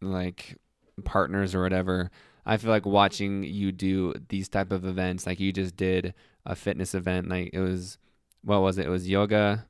like 0.00 0.56
partners 1.04 1.54
or 1.54 1.62
whatever. 1.62 2.10
I 2.44 2.56
feel 2.56 2.70
like 2.70 2.86
watching 2.86 3.44
you 3.44 3.70
do 3.72 4.14
these 4.28 4.48
type 4.48 4.72
of 4.72 4.84
events, 4.84 5.26
like 5.26 5.38
you 5.40 5.52
just 5.52 5.76
did 5.76 6.14
a 6.44 6.56
fitness 6.56 6.94
event, 6.94 7.28
like 7.28 7.50
it 7.52 7.60
was 7.60 7.98
what 8.42 8.60
was 8.62 8.78
it? 8.78 8.86
It 8.86 8.90
was 8.90 9.08
yoga, 9.08 9.66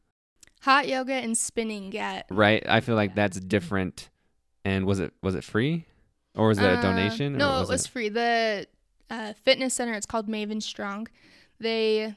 Hot 0.62 0.86
yoga 0.88 1.12
and 1.14 1.36
spinning 1.36 1.96
at 1.98 2.26
right? 2.30 2.62
I 2.68 2.80
feel 2.80 2.94
like 2.94 3.10
Yeah. 3.10 3.14
that's 3.16 3.40
different. 3.40 4.08
And 4.64 4.86
was 4.86 5.00
it 5.00 5.12
was 5.22 5.34
it 5.34 5.42
free, 5.44 5.86
or 6.36 6.48
was 6.48 6.58
it 6.58 6.64
a 6.64 6.78
Uh, 6.78 6.82
donation? 6.82 7.36
No, 7.36 7.58
or 7.58 7.62
it 7.64 7.68
was 7.68 7.86
free. 7.86 8.08
The 8.08 8.66
uh, 9.10 9.32
fitness 9.34 9.74
center, 9.74 9.92
it's 9.94 10.06
called 10.06 10.28
Maven 10.28 10.62
Strong. 10.62 11.08
They, 11.58 12.14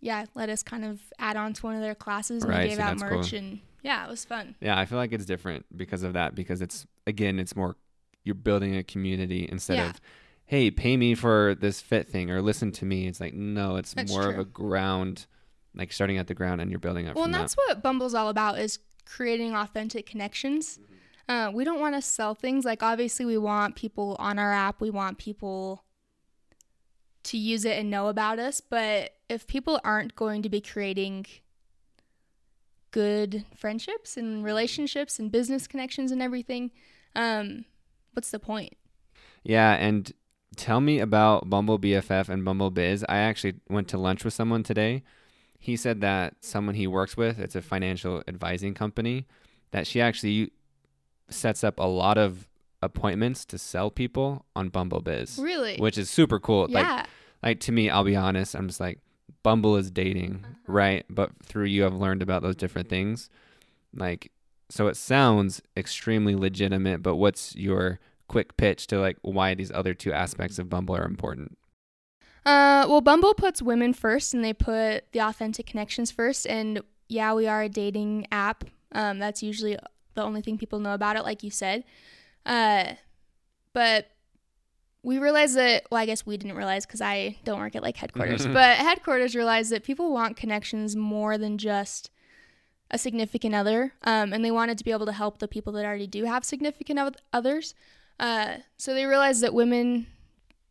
yeah, 0.00 0.24
let 0.34 0.48
us 0.48 0.62
kind 0.62 0.84
of 0.84 1.00
add 1.18 1.36
on 1.36 1.52
to 1.54 1.62
one 1.66 1.74
of 1.74 1.80
their 1.82 1.94
classes 1.94 2.42
and 2.42 2.50
Right, 2.52 2.62
they 2.62 2.68
gave 2.68 2.78
so 2.78 2.82
out 2.84 2.98
merch 2.98 3.30
cool. 3.30 3.38
and 3.38 3.60
yeah, 3.82 4.06
it 4.06 4.10
was 4.10 4.24
fun. 4.24 4.54
Yeah, 4.60 4.78
I 4.78 4.84
feel 4.84 4.98
like 4.98 5.12
it's 5.12 5.24
different 5.26 5.64
because 5.76 6.02
of 6.02 6.12
that. 6.14 6.34
Because 6.34 6.60
it's 6.60 6.86
again, 7.06 7.38
it's 7.38 7.54
more 7.56 7.76
you're 8.24 8.34
building 8.34 8.76
a 8.76 8.82
community 8.82 9.48
instead 9.50 9.76
Yeah. 9.78 9.90
of, 9.90 10.00
hey, 10.44 10.70
pay 10.70 10.96
me 10.96 11.14
for 11.14 11.54
this 11.58 11.80
fit 11.80 12.08
thing 12.08 12.30
or 12.30 12.42
listen 12.42 12.72
to 12.72 12.84
me. 12.84 13.06
It's 13.06 13.20
like 13.20 13.34
no, 13.34 13.76
it's 13.76 13.94
That's 13.94 14.10
more 14.12 14.28
of 14.30 14.38
a 14.38 14.44
ground, 14.44 15.26
like 15.74 15.92
starting 15.92 16.18
at 16.18 16.26
the 16.26 16.34
ground 16.34 16.60
and 16.60 16.70
you're 16.70 16.80
building 16.80 17.08
up 17.08 17.14
Well, 17.14 17.24
from 17.24 17.30
and 17.32 17.34
that. 17.34 17.38
that's 17.42 17.56
what 17.56 17.82
Bumble's 17.82 18.14
all 18.14 18.28
about 18.28 18.58
is 18.58 18.78
creating 19.06 19.54
authentic 19.54 20.06
connections. 20.06 20.78
Mm-hmm. 20.78 20.94
Uh, 21.32 21.50
we 21.52 21.64
don't 21.64 21.78
want 21.80 21.94
to 21.94 22.02
sell 22.02 22.34
things. 22.34 22.64
Like 22.64 22.82
obviously, 22.82 23.24
we 23.24 23.38
want 23.38 23.76
people 23.76 24.16
on 24.18 24.38
our 24.38 24.52
app. 24.52 24.80
We 24.80 24.90
want 24.90 25.16
people 25.18 25.84
to 27.24 27.36
use 27.36 27.64
it 27.64 27.78
and 27.78 27.90
know 27.90 28.08
about 28.08 28.38
us. 28.38 28.60
But 28.60 29.14
if 29.28 29.46
people 29.46 29.80
aren't 29.84 30.16
going 30.16 30.42
to 30.42 30.48
be 30.48 30.60
creating 30.60 31.26
good 32.90 33.44
friendships 33.54 34.16
and 34.16 34.44
relationships 34.44 35.18
and 35.18 35.30
business 35.30 35.66
connections 35.66 36.10
and 36.10 36.22
everything, 36.22 36.70
um, 37.14 37.64
what's 38.12 38.30
the 38.30 38.38
point? 38.38 38.76
Yeah, 39.42 39.72
and 39.74 40.12
tell 40.56 40.80
me 40.80 40.98
about 40.98 41.48
Bumble 41.48 41.78
BFF 41.78 42.28
and 42.28 42.44
Bumble 42.44 42.70
Biz. 42.70 43.04
I 43.08 43.18
actually 43.18 43.54
went 43.68 43.88
to 43.88 43.98
lunch 43.98 44.24
with 44.24 44.34
someone 44.34 44.62
today. 44.62 45.02
He 45.58 45.76
said 45.76 46.00
that 46.00 46.36
someone 46.40 46.74
he 46.74 46.86
works 46.86 47.16
with, 47.16 47.38
it's 47.38 47.54
a 47.54 47.62
financial 47.62 48.22
advising 48.26 48.74
company, 48.74 49.26
that 49.70 49.86
she 49.86 50.00
actually 50.00 50.52
sets 51.28 51.62
up 51.62 51.78
a 51.78 51.86
lot 51.86 52.18
of 52.18 52.48
appointments 52.82 53.44
to 53.46 53.58
sell 53.58 53.90
people 53.90 54.44
on 54.56 54.68
Bumble 54.68 55.00
Biz, 55.00 55.38
Really? 55.38 55.76
which 55.78 55.98
is 55.98 56.08
super 56.10 56.38
cool. 56.40 56.66
Like 56.68 56.84
yeah. 56.86 57.04
like 57.42 57.60
to 57.60 57.72
me, 57.72 57.90
I'll 57.90 58.04
be 58.04 58.16
honest, 58.16 58.54
I'm 58.54 58.68
just 58.68 58.80
like 58.80 58.98
Bumble 59.42 59.76
is 59.76 59.90
dating, 59.90 60.40
Uh-huh. 60.44 60.54
right? 60.72 61.04
But 61.10 61.30
through 61.42 61.66
you 61.66 61.84
I've 61.86 61.94
learned 61.94 62.22
about 62.22 62.42
those 62.42 62.56
different 62.56 62.88
things. 62.88 63.28
Like 63.94 64.30
so 64.68 64.86
it 64.88 64.96
sounds 64.96 65.60
extremely 65.76 66.34
legitimate, 66.36 67.02
but 67.02 67.16
what's 67.16 67.54
your 67.56 67.98
quick 68.28 68.56
pitch 68.56 68.86
to 68.88 69.00
like 69.00 69.18
why 69.22 69.54
these 69.54 69.72
other 69.72 69.94
two 69.94 70.12
aspects 70.12 70.58
of 70.58 70.68
Bumble 70.68 70.96
are 70.96 71.04
important? 71.04 71.56
Uh, 72.46 72.86
well, 72.88 73.02
Bumble 73.02 73.34
puts 73.34 73.60
women 73.60 73.92
first, 73.92 74.32
and 74.32 74.42
they 74.42 74.54
put 74.54 75.12
the 75.12 75.20
authentic 75.20 75.66
connections 75.66 76.10
first. 76.10 76.46
And 76.46 76.80
yeah, 77.08 77.34
we 77.34 77.46
are 77.46 77.62
a 77.62 77.68
dating 77.68 78.26
app. 78.32 78.64
Um, 78.92 79.18
that's 79.18 79.42
usually 79.42 79.76
the 80.14 80.22
only 80.22 80.40
thing 80.40 80.56
people 80.56 80.78
know 80.78 80.94
about 80.94 81.16
it, 81.16 81.22
like 81.22 81.42
you 81.42 81.50
said. 81.50 81.84
Uh, 82.46 82.94
but 83.72 84.10
we 85.02 85.18
realized 85.18 85.56
that. 85.56 85.84
Well, 85.90 86.00
I 86.00 86.06
guess 86.06 86.26
we 86.26 86.36
didn't 86.36 86.56
realize 86.56 86.86
because 86.86 87.00
I 87.00 87.38
don't 87.44 87.58
work 87.58 87.76
at 87.76 87.82
like 87.82 87.96
headquarters. 87.96 88.46
but 88.46 88.76
headquarters 88.78 89.34
realized 89.34 89.70
that 89.70 89.84
people 89.84 90.12
want 90.12 90.36
connections 90.36 90.96
more 90.96 91.38
than 91.38 91.58
just 91.58 92.10
a 92.90 92.98
significant 92.98 93.54
other, 93.54 93.92
um, 94.02 94.32
and 94.32 94.44
they 94.44 94.50
wanted 94.50 94.76
to 94.78 94.84
be 94.84 94.90
able 94.90 95.06
to 95.06 95.12
help 95.12 95.38
the 95.38 95.48
people 95.48 95.72
that 95.74 95.84
already 95.84 96.08
do 96.08 96.24
have 96.24 96.44
significant 96.44 97.16
others. 97.32 97.74
Uh, 98.18 98.56
so 98.76 98.92
they 98.92 99.06
realized 99.06 99.42
that 99.42 99.54
women 99.54 100.06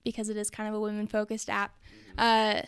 because 0.04 0.30
it 0.30 0.38
is 0.38 0.50
kind 0.50 0.70
of 0.70 0.76
a 0.76 0.80
women 0.80 1.08
focused 1.08 1.50
app. 1.50 1.76
Uh, 2.18 2.62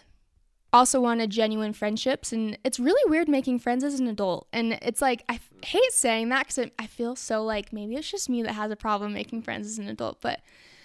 also 0.74 1.02
wanted 1.02 1.30
genuine 1.30 1.74
friendships, 1.74 2.32
and 2.32 2.58
it's 2.64 2.80
really 2.80 3.02
weird 3.10 3.28
making 3.28 3.60
friends 3.60 3.84
as 3.84 4.00
an 4.00 4.08
adult. 4.08 4.48
And 4.54 4.74
it's 4.82 5.02
like 5.02 5.24
I 5.28 5.34
f- 5.36 5.52
hate 5.66 5.92
saying 5.92 6.30
that 6.30 6.48
because 6.48 6.70
I 6.80 6.88
feel 6.88 7.16
so 7.16 7.44
like 7.44 7.74
maybe 7.74 7.96
it's 7.96 8.10
just 8.10 8.30
me 8.30 8.42
that 8.44 8.54
has 8.54 8.72
a 8.72 8.76
problem 8.76 9.14
making 9.14 9.42
friends 9.42 9.68
as 9.68 9.78
an 9.80 9.88
adult. 9.90 10.22
But 10.22 10.42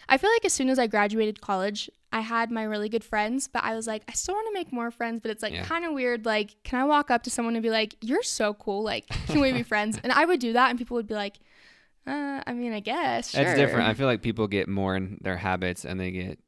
I 0.08 0.18
feel 0.18 0.30
like 0.30 0.44
as 0.44 0.52
soon 0.52 0.68
as 0.68 0.78
I 0.78 0.86
graduated 0.88 1.40
college, 1.40 1.88
I 2.12 2.20
had 2.20 2.50
my 2.50 2.62
really 2.62 2.88
good 2.88 3.04
friends, 3.04 3.48
but 3.48 3.62
I 3.64 3.74
was 3.74 3.86
like, 3.86 4.02
I 4.08 4.12
still 4.12 4.34
want 4.34 4.46
to 4.48 4.54
make 4.54 4.72
more 4.72 4.90
friends, 4.90 5.20
but 5.22 5.30
it's 5.30 5.42
like 5.42 5.52
Yeah. 5.52 5.64
kind 5.64 5.84
of 5.84 5.92
weird. 5.92 6.24
Like, 6.24 6.56
can 6.64 6.80
I 6.80 6.84
walk 6.84 7.10
up 7.10 7.22
to 7.24 7.30
someone 7.30 7.54
and 7.56 7.62
be 7.62 7.70
like, 7.70 7.94
"You're 8.00 8.22
so 8.22 8.54
cool," 8.54 8.82
like, 8.82 9.06
can 9.26 9.40
we 9.40 9.52
be 9.52 9.62
friends? 9.72 9.98
And 10.02 10.12
I 10.12 10.24
would 10.24 10.40
do 10.40 10.52
that, 10.54 10.70
and 10.70 10.78
people 10.78 10.96
would 10.96 11.06
be 11.08 11.14
like, 11.14 11.36
uh, 12.06 12.40
I 12.46 12.52
mean, 12.54 12.72
I 12.72 12.80
guess. 12.80 13.30
Sure. 13.30 13.42
It's 13.42 13.54
different. 13.54 13.88
I 13.88 13.94
feel 13.94 14.06
like 14.06 14.22
people 14.22 14.46
get 14.46 14.68
more 14.68 14.94
in 14.96 15.18
their 15.20 15.36
habits 15.36 15.84
and 15.84 15.98
they 15.98 16.12
get 16.12 16.38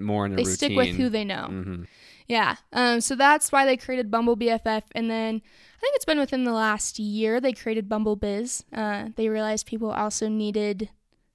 more 0.00 0.24
in 0.26 0.32
a 0.32 0.36
they 0.36 0.42
routine. 0.42 0.54
stick 0.56 0.76
with 0.76 0.96
who 0.96 1.08
they 1.10 1.24
know. 1.24 1.46
hmm 1.48 1.82
Yeah. 2.26 2.56
Um, 2.72 3.00
so 3.00 3.14
that's 3.14 3.52
why 3.52 3.66
they 3.66 3.76
created 3.76 4.10
Bumble 4.10 4.36
BFF. 4.36 4.82
And 4.94 5.10
then 5.10 5.42
I 5.76 5.80
think 5.80 5.96
it's 5.96 6.04
been 6.04 6.18
within 6.18 6.44
the 6.44 6.52
last 6.52 6.98
year 6.98 7.40
they 7.40 7.52
created 7.52 7.88
Bumble 7.88 8.16
Biz. 8.16 8.64
Uh, 8.72 9.08
they 9.16 9.28
realized 9.28 9.66
people 9.66 9.90
also 9.90 10.28
needed 10.28 10.88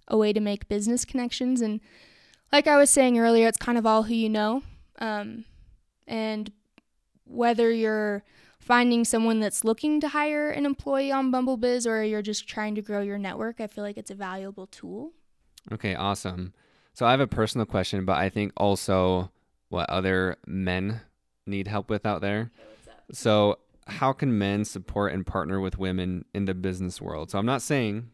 a 0.07 0.17
way 0.17 0.33
to 0.33 0.39
make 0.39 0.67
business 0.67 1.05
connections. 1.05 1.61
And 1.61 1.79
like 2.51 2.67
I 2.67 2.77
was 2.77 2.89
saying 2.89 3.19
earlier, 3.19 3.47
it's 3.47 3.57
kind 3.57 3.77
of 3.77 3.85
all 3.85 4.03
who 4.03 4.15
you 4.15 4.29
know. 4.29 4.63
Um, 4.97 5.45
and 6.07 6.51
whether 7.25 7.71
you're 7.71 8.23
finding 8.59 9.05
someone 9.05 9.39
that's 9.39 9.63
looking 9.63 10.01
to 10.01 10.09
hire 10.09 10.49
an 10.49 10.65
employee 10.65 11.11
on 11.11 11.31
Bumble 11.31 11.57
Biz 11.57 11.85
or 11.85 12.03
you're 12.03 12.23
just 12.23 12.47
trying 12.47 12.73
to 12.75 12.81
grow 12.81 13.01
your 13.01 13.19
network, 13.19 13.61
I 13.61 13.67
feel 13.67 13.83
like 13.83 13.97
it's 13.97 14.11
a 14.11 14.15
valuable 14.15 14.65
tool. 14.67 15.13
Okay, 15.71 15.93
awesome. 15.93 16.53
So 16.93 17.05
I 17.05 17.11
have 17.11 17.19
a 17.19 17.27
personal 17.27 17.65
question, 17.65 18.05
but 18.05 18.17
I 18.17 18.29
think 18.29 18.51
also 18.57 19.31
what 19.69 19.89
other 19.89 20.37
men 20.45 21.01
need 21.45 21.67
help 21.67 21.89
with 21.89 22.05
out 22.05 22.21
there. 22.21 22.51
So 23.11 23.59
how 23.87 24.13
can 24.13 24.37
men 24.37 24.65
support 24.65 25.13
and 25.13 25.25
partner 25.25 25.59
with 25.59 25.79
women 25.79 26.25
in 26.33 26.45
the 26.45 26.53
business 26.53 27.01
world? 27.01 27.31
So 27.31 27.39
I'm 27.39 27.45
not 27.45 27.61
saying 27.61 28.09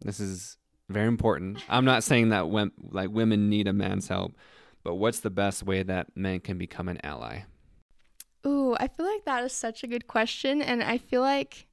this 0.00 0.20
is 0.20 0.56
very 0.88 1.08
important. 1.08 1.58
I'm 1.68 1.84
not 1.84 2.04
saying 2.04 2.30
that 2.30 2.48
when 2.48 2.72
like 2.90 3.10
women 3.10 3.48
need 3.48 3.68
a 3.68 3.72
man's 3.72 4.08
help, 4.08 4.34
but 4.84 4.94
what's 4.94 5.20
the 5.20 5.30
best 5.30 5.62
way 5.62 5.82
that 5.82 6.16
men 6.16 6.40
can 6.40 6.58
become 6.58 6.88
an 6.88 6.98
ally? 7.04 7.42
Ooh, 8.46 8.74
I 8.78 8.88
feel 8.88 9.06
like 9.06 9.24
that 9.24 9.44
is 9.44 9.52
such 9.52 9.84
a 9.84 9.86
good 9.86 10.06
question. 10.06 10.60
And 10.60 10.82
I 10.82 10.98
feel 10.98 11.20
like 11.20 11.66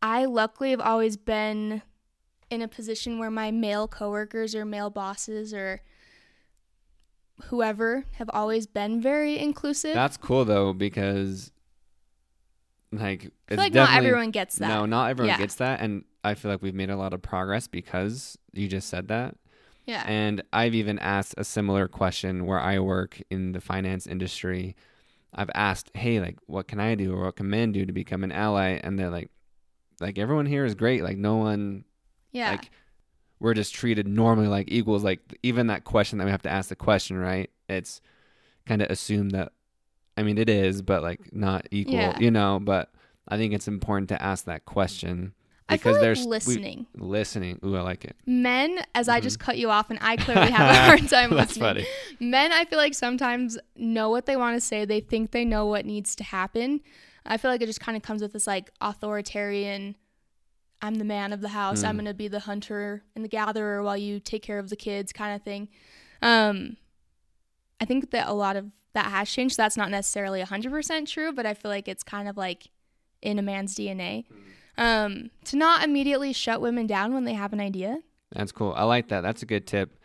I 0.00 0.24
luckily 0.24 0.70
have 0.70 0.80
always 0.80 1.16
been 1.16 1.82
in 2.48 2.62
a 2.62 2.68
position 2.68 3.18
where 3.18 3.30
my 3.30 3.50
male 3.50 3.86
coworkers 3.86 4.54
or 4.54 4.64
male 4.64 4.90
bosses 4.90 5.52
or 5.52 5.82
whoever 7.48 8.04
have 8.18 8.30
always 8.32 8.66
been 8.66 9.00
very 9.00 9.38
inclusive. 9.38 9.94
That's 9.94 10.16
cool 10.16 10.44
though 10.44 10.72
because 10.72 11.52
like 12.92 13.30
it's 13.48 13.58
like 13.58 13.72
not 13.72 13.92
everyone 13.92 14.30
gets 14.30 14.56
that. 14.56 14.68
No, 14.68 14.86
not 14.86 15.10
everyone 15.10 15.30
Yeah. 15.30 15.38
gets 15.38 15.54
that 15.56 15.80
and 15.80 16.04
I 16.24 16.34
feel 16.34 16.50
like 16.50 16.60
we've 16.62 16.74
made 16.74 16.90
a 16.90 16.96
lot 16.96 17.14
of 17.14 17.22
progress 17.22 17.66
because 17.66 18.36
you 18.52 18.68
just 18.68 18.88
said 18.88 19.08
that. 19.08 19.36
yeah. 19.86 20.04
And 20.06 20.42
I've 20.52 20.74
even 20.74 20.98
asked 20.98 21.34
a 21.38 21.44
similar 21.44 21.88
question 21.88 22.46
where 22.46 22.60
I 22.60 22.78
work 22.78 23.20
in 23.30 23.52
the 23.52 23.60
finance 23.60 24.06
industry. 24.06 24.76
I've 25.32 25.50
asked, 25.54 25.90
"Hey, 25.94 26.20
like 26.20 26.36
what 26.46 26.68
can 26.68 26.78
I 26.80 26.94
do 26.96 27.14
or 27.14 27.24
what 27.24 27.36
can 27.36 27.48
men 27.48 27.72
do 27.72 27.86
to 27.86 27.92
become 27.92 28.22
an 28.24 28.32
ally?" 28.32 28.80
And 28.82 28.98
they're 28.98 29.10
like 29.10 29.30
like 30.00 30.18
everyone 30.18 30.46
here 30.46 30.64
is 30.64 30.74
great. 30.74 31.02
Like 31.02 31.16
no 31.16 31.36
one 31.36 31.84
yeah. 32.32 32.50
like 32.52 32.70
we're 33.40 33.54
just 33.54 33.74
treated 33.74 34.06
normally 34.06 34.48
like 34.48 34.70
equals 34.70 35.02
like 35.02 35.18
even 35.42 35.66
that 35.68 35.84
question 35.84 36.18
that 36.18 36.24
we 36.26 36.30
have 36.30 36.42
to 36.42 36.50
ask 36.50 36.68
the 36.68 36.76
question, 36.76 37.16
right? 37.18 37.50
It's 37.68 38.00
kind 38.66 38.82
of 38.82 38.90
assumed 38.90 39.32
that 39.32 39.52
I 40.16 40.22
mean 40.22 40.38
it 40.38 40.48
is, 40.48 40.82
but 40.82 41.02
like 41.02 41.32
not 41.32 41.66
equal, 41.70 41.94
Yeah. 41.94 42.18
you 42.18 42.30
know, 42.30 42.60
but 42.62 42.92
I 43.28 43.36
think 43.36 43.54
it's 43.54 43.66
important 43.68 44.08
to 44.10 44.22
ask 44.22 44.44
that 44.44 44.64
question. 44.66 45.32
I 45.68 45.76
feel 45.76 45.92
Because 45.92 45.94
like 45.94 46.00
there's- 46.02 46.20
we- 46.24 46.26
listening. 46.26 46.86
Listening. 46.96 47.60
Ooh, 47.64 47.76
I 47.76 47.82
like 47.82 48.04
it. 48.04 48.16
Men, 48.26 48.80
as 48.96 49.08
I 49.08 49.20
just 49.20 49.38
cut 49.38 49.56
you 49.56 49.70
off, 49.70 49.88
and 49.88 50.00
I 50.02 50.16
clearly 50.24 50.50
have 50.50 50.68
a 50.74 50.78
hard 50.78 51.08
time 51.08 51.30
Mm-hmm. 51.30 51.36
That's 51.36 51.56
listening. 51.56 51.84
funny. 52.18 52.28
Men, 52.28 52.50
I 52.52 52.64
feel 52.64 52.76
like 52.78 52.92
sometimes 52.92 53.56
know 53.76 54.10
what 54.10 54.26
they 54.26 54.36
want 54.36 54.56
to 54.56 54.60
say. 54.60 54.84
They 54.84 54.98
think 54.98 55.30
they 55.30 55.44
know 55.44 55.66
what 55.66 55.86
needs 55.86 56.16
to 56.16 56.24
happen. 56.24 56.80
I 57.24 57.36
feel 57.36 57.52
like 57.52 57.62
it 57.62 57.66
just 57.66 57.80
kind 57.80 57.96
of 57.96 58.02
comes 58.02 58.20
with 58.20 58.32
this 58.32 58.48
like 58.48 58.72
authoritarian. 58.80 59.94
I'm 60.82 60.94
the 60.96 61.04
man 61.04 61.32
of 61.32 61.40
the 61.40 61.48
house. 61.50 61.84
I'm 61.84 61.94
Mm. 61.96 61.98
gonna 61.98 62.14
be 62.14 62.28
the 62.28 62.40
hunter 62.40 63.02
and 63.14 63.24
the 63.24 63.28
gatherer 63.28 63.82
while 63.82 63.96
you 63.96 64.18
take 64.20 64.42
care 64.42 64.58
of 64.58 64.70
the 64.70 64.76
kids, 64.76 65.12
kind 65.12 65.34
of 65.36 65.42
thing. 65.42 65.68
Um, 66.22 66.76
I 67.80 67.84
think 67.84 68.10
that 68.10 68.28
a 68.28 68.32
lot 68.32 68.56
of 68.56 68.66
that 68.92 69.06
has 69.06 69.30
changed. 69.30 69.56
That's 69.56 69.76
not 69.76 69.90
necessarily 69.90 70.40
100% 70.40 71.06
true, 71.08 71.32
but 71.32 71.46
I 71.46 71.54
feel 71.54 71.70
like 71.70 71.86
it's 71.88 72.02
kind 72.02 72.28
of 72.28 72.36
like 72.36 72.68
in 73.22 73.38
a 73.38 73.42
man's 73.42 73.74
DNA. 73.74 74.24
Um, 74.78 75.30
to 75.44 75.56
not 75.56 75.84
immediately 75.84 76.32
shut 76.32 76.60
women 76.60 76.86
down 76.86 77.12
when 77.14 77.24
they 77.24 77.34
have 77.34 77.52
an 77.52 77.60
idea. 77.60 77.98
That's 78.32 78.52
cool. 78.52 78.72
I 78.76 78.84
like 78.84 79.08
that. 79.08 79.20
That's 79.20 79.42
a 79.42 79.46
good 79.46 79.66
tip. 79.66 79.96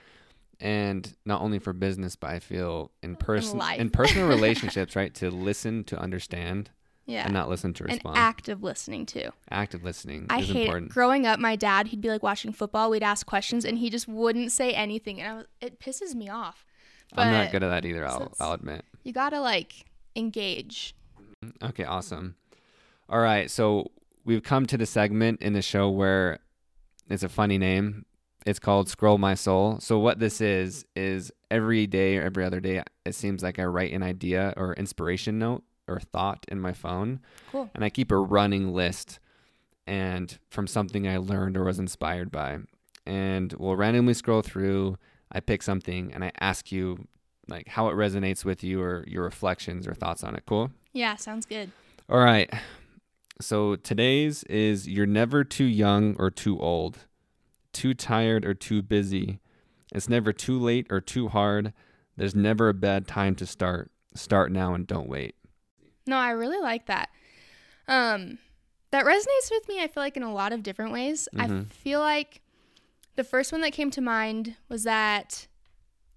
And 0.60 1.14
not 1.26 1.42
only 1.42 1.60
for 1.60 1.74
business, 1.74 2.16
but 2.16 2.30
I 2.30 2.40
feel 2.40 2.92
in 3.04 3.16
person 3.16 3.60
life. 3.60 3.80
in 3.80 3.90
personal 3.90 4.28
relationships, 4.30 4.96
right? 4.96 5.14
To 5.16 5.30
listen, 5.32 5.84
to 5.86 6.00
understand, 6.00 6.72
Yeah. 7.06 7.26
and 7.26 7.34
not 7.34 7.50
listen 7.50 7.74
to 7.76 7.84
and 7.84 7.94
respond. 7.94 8.18
active 8.18 8.64
listening 8.64 9.06
too. 9.06 9.30
Active 9.52 9.84
listening 9.84 10.26
I 10.30 10.40
is 10.40 10.48
hate 10.50 10.64
important. 10.64 10.88
it. 10.92 10.94
Growing 10.94 11.28
up, 11.28 11.40
my 11.40 11.56
dad, 11.56 11.88
he'd 11.88 12.02
be 12.02 12.10
like 12.10 12.24
watching 12.24 12.52
football. 12.52 12.90
We'd 12.90 13.04
ask 13.04 13.26
questions, 13.26 13.64
and 13.64 13.78
he 13.78 13.90
just 13.90 14.08
wouldn't 14.08 14.52
say 14.52 14.74
anything, 14.74 15.22
and 15.22 15.32
I 15.32 15.36
was, 15.36 15.46
it 15.62 15.80
pisses 15.80 16.16
me 16.16 16.30
off. 16.30 16.66
I'm 17.16 17.32
not 17.32 17.52
good 17.52 17.64
at 17.64 17.70
that 17.70 17.86
either. 17.86 18.06
I'll, 18.06 18.34
I'll 18.40 18.54
admit. 18.54 18.84
You 19.04 19.14
gotta 19.14 19.40
like 19.40 19.86
engage. 20.16 20.96
Mm-hmm. 21.44 21.66
Okay, 21.68 21.84
awesome. 21.84 22.36
All 23.08 23.20
right, 23.20 23.52
so 23.52 23.92
we've 24.24 24.42
come 24.44 24.66
to 24.66 24.78
the 24.78 24.86
segment 24.88 25.42
in 25.42 25.54
the 25.54 25.62
show 25.62 25.90
where 25.90 26.40
it's 27.10 27.24
a 27.24 27.30
funny 27.30 27.58
name. 27.60 28.06
It's 28.48 28.60
called 28.60 28.90
Scroll 28.90 29.18
My 29.18 29.36
Soul. 29.36 29.80
So 29.80 30.00
what 30.00 30.20
this 30.20 30.42
is 30.42 30.86
is 30.96 31.32
every 31.50 31.88
day 31.88 32.18
or 32.18 32.24
every 32.24 32.44
other 32.44 32.60
day, 32.60 32.84
it 33.06 33.16
seems 33.16 33.44
like 33.44 33.60
I 33.60 33.66
write 33.66 33.94
an 33.94 34.04
idea 34.04 34.54
or 34.58 34.74
inspiration 34.74 35.40
note 35.40 35.64
or 35.88 36.00
thought 36.00 36.46
in 36.48 36.60
my 36.60 36.74
phone, 36.74 37.20
Cool. 37.52 37.70
and 37.76 37.84
I 37.84 37.90
keep 37.90 38.12
a 38.12 38.18
running 38.18 38.74
list 38.74 39.20
and 39.88 40.38
from 40.50 40.68
something 40.68 41.08
I 41.08 41.18
learned 41.18 41.58
or 41.58 41.64
was 41.64 41.80
inspired 41.80 42.32
by. 42.32 42.60
And 43.06 43.54
we'll 43.54 43.76
randomly 43.76 44.14
scroll 44.16 44.42
through. 44.42 44.98
I 45.32 45.40
pick 45.40 45.62
something 45.62 46.12
and 46.14 46.24
I 46.24 46.32
ask 46.40 46.72
you 46.72 47.08
like 47.48 47.68
how 47.68 47.90
it 47.90 47.94
resonates 47.94 48.44
with 48.44 48.64
you 48.64 48.82
or 48.82 49.04
your 49.08 49.24
reflections 49.24 49.88
or 49.88 49.94
thoughts 49.94 50.24
on 50.24 50.36
it. 50.36 50.44
Cool? 50.48 50.72
Yeah, 50.94 51.16
sounds 51.16 51.46
good. 51.46 51.72
All 52.10 52.20
right. 52.20 52.52
So 53.42 53.76
today's 53.76 54.44
is 54.46 54.88
you're 54.88 55.06
never 55.06 55.44
too 55.44 55.66
young 55.66 56.16
or 56.18 56.32
too 56.32 56.60
old, 56.60 57.00
too 57.74 57.94
tired 57.94 58.46
or 58.46 58.54
too 58.54 58.82
busy. 58.82 59.40
It's 59.94 60.10
never 60.10 60.34
too 60.34 60.58
late 60.60 60.88
or 60.90 61.00
too 61.02 61.28
hard. 61.28 61.74
There's 62.18 62.34
never 62.34 62.70
a 62.70 62.74
bad 62.74 63.08
time 63.08 63.36
to 63.36 63.46
start. 63.46 63.92
Start 64.16 64.52
now 64.52 64.74
and 64.74 64.88
don't 64.88 65.10
wait. 65.10 65.36
No, 66.08 66.18
I 66.18 66.32
really 66.32 66.60
like 66.60 66.86
that. 66.88 67.10
Um, 67.88 68.40
that 68.92 69.06
resonates 69.06 69.52
with 69.52 69.68
me. 69.68 69.82
I 69.82 69.88
feel 69.88 70.04
like 70.04 70.18
in 70.18 70.24
a 70.24 70.34
lot 70.34 70.54
of 70.54 70.64
different 70.64 70.92
ways. 70.92 71.28
I 71.38 71.48
Mhm. 71.48 71.72
feel 71.72 72.00
like 72.00 72.42
the 73.16 73.24
first 73.24 73.52
one 73.52 73.62
that 73.62 73.72
came 73.74 73.92
to 73.92 74.02
mind 74.02 74.56
was 74.70 74.84
that 74.84 75.48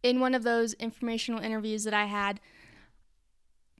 in 0.03 0.21
one 0.21 0.35
of 0.35 0.43
those 0.45 0.75
informational 0.75 1.41
interviews 1.43 1.85
that 1.85 1.95
I 1.95 2.05
had, 2.07 2.41